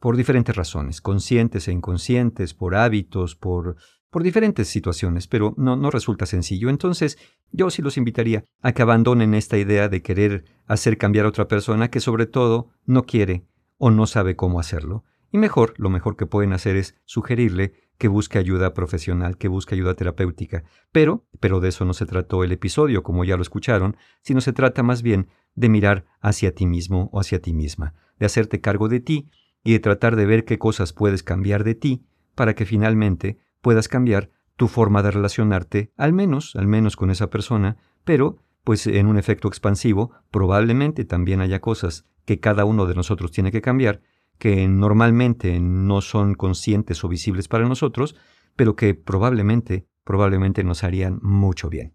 Por 0.00 0.16
diferentes 0.16 0.56
razones, 0.56 1.00
conscientes 1.00 1.68
e 1.68 1.72
inconscientes, 1.72 2.54
por 2.54 2.74
hábitos, 2.74 3.36
por 3.36 3.76
por 4.12 4.22
diferentes 4.22 4.68
situaciones, 4.68 5.26
pero 5.26 5.54
no, 5.56 5.74
no 5.74 5.90
resulta 5.90 6.26
sencillo. 6.26 6.68
Entonces, 6.68 7.16
yo 7.50 7.70
sí 7.70 7.80
los 7.80 7.96
invitaría 7.96 8.44
a 8.60 8.72
que 8.72 8.82
abandonen 8.82 9.32
esta 9.32 9.56
idea 9.56 9.88
de 9.88 10.02
querer 10.02 10.44
hacer 10.66 10.98
cambiar 10.98 11.24
a 11.24 11.30
otra 11.30 11.48
persona 11.48 11.90
que 11.90 11.98
sobre 11.98 12.26
todo 12.26 12.68
no 12.84 13.04
quiere 13.04 13.46
o 13.78 13.90
no 13.90 14.06
sabe 14.06 14.36
cómo 14.36 14.60
hacerlo. 14.60 15.02
Y 15.30 15.38
mejor, 15.38 15.72
lo 15.78 15.88
mejor 15.88 16.18
que 16.18 16.26
pueden 16.26 16.52
hacer 16.52 16.76
es 16.76 16.94
sugerirle 17.06 17.72
que 17.96 18.08
busque 18.08 18.36
ayuda 18.36 18.74
profesional, 18.74 19.38
que 19.38 19.48
busque 19.48 19.76
ayuda 19.76 19.94
terapéutica. 19.94 20.62
Pero, 20.92 21.24
pero 21.40 21.60
de 21.60 21.70
eso 21.70 21.86
no 21.86 21.94
se 21.94 22.04
trató 22.04 22.44
el 22.44 22.52
episodio, 22.52 23.02
como 23.02 23.24
ya 23.24 23.36
lo 23.36 23.42
escucharon, 23.42 23.96
sino 24.20 24.42
se 24.42 24.52
trata 24.52 24.82
más 24.82 25.00
bien 25.00 25.28
de 25.54 25.70
mirar 25.70 26.04
hacia 26.20 26.54
ti 26.54 26.66
mismo 26.66 27.08
o 27.14 27.20
hacia 27.20 27.40
ti 27.40 27.54
misma, 27.54 27.94
de 28.18 28.26
hacerte 28.26 28.60
cargo 28.60 28.90
de 28.90 29.00
ti 29.00 29.30
y 29.64 29.72
de 29.72 29.78
tratar 29.78 30.16
de 30.16 30.26
ver 30.26 30.44
qué 30.44 30.58
cosas 30.58 30.92
puedes 30.92 31.22
cambiar 31.22 31.64
de 31.64 31.76
ti 31.76 32.04
para 32.34 32.54
que 32.54 32.66
finalmente 32.66 33.38
puedas 33.62 33.88
cambiar 33.88 34.30
tu 34.56 34.68
forma 34.68 35.02
de 35.02 35.10
relacionarte, 35.10 35.92
al 35.96 36.12
menos, 36.12 36.54
al 36.56 36.66
menos 36.66 36.96
con 36.96 37.10
esa 37.10 37.30
persona, 37.30 37.78
pero, 38.04 38.36
pues 38.64 38.86
en 38.86 39.06
un 39.06 39.16
efecto 39.16 39.48
expansivo, 39.48 40.12
probablemente 40.30 41.04
también 41.04 41.40
haya 41.40 41.60
cosas 41.60 42.04
que 42.24 42.38
cada 42.38 42.64
uno 42.64 42.86
de 42.86 42.94
nosotros 42.94 43.32
tiene 43.32 43.50
que 43.50 43.62
cambiar, 43.62 44.02
que 44.38 44.68
normalmente 44.68 45.58
no 45.60 46.00
son 46.00 46.34
conscientes 46.34 47.02
o 47.02 47.08
visibles 47.08 47.48
para 47.48 47.68
nosotros, 47.68 48.14
pero 48.56 48.76
que 48.76 48.94
probablemente, 48.94 49.86
probablemente 50.04 50.64
nos 50.64 50.84
harían 50.84 51.18
mucho 51.22 51.68
bien. 51.68 51.94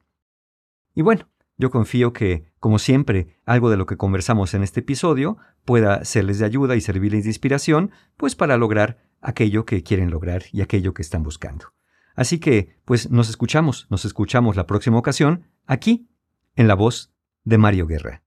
Y 0.95 1.03
bueno, 1.03 1.29
yo 1.57 1.71
confío 1.71 2.13
que, 2.13 2.51
como 2.59 2.79
siempre, 2.79 3.39
algo 3.45 3.69
de 3.69 3.77
lo 3.77 3.85
que 3.85 3.97
conversamos 3.97 4.53
en 4.53 4.63
este 4.63 4.81
episodio 4.81 5.37
pueda 5.65 6.05
serles 6.05 6.39
de 6.39 6.45
ayuda 6.45 6.75
y 6.75 6.81
servirles 6.81 7.23
de 7.23 7.29
inspiración, 7.29 7.91
pues 8.15 8.35
para 8.35 8.57
lograr 8.57 9.06
aquello 9.27 9.65
que 9.65 9.83
quieren 9.83 10.09
lograr 10.09 10.43
y 10.53 10.61
aquello 10.61 10.93
que 10.93 11.01
están 11.01 11.21
buscando. 11.21 11.73
Así 12.15 12.39
que, 12.39 12.79
pues 12.85 13.11
nos 13.11 13.29
escuchamos, 13.29 13.85
nos 13.89 14.05
escuchamos 14.05 14.55
la 14.55 14.65
próxima 14.65 14.97
ocasión 14.97 15.43
aquí, 15.65 16.07
en 16.55 16.69
la 16.69 16.75
voz 16.75 17.11
de 17.43 17.57
Mario 17.57 17.87
Guerra. 17.87 18.23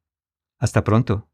Hasta 0.58 0.84
pronto. 0.84 1.29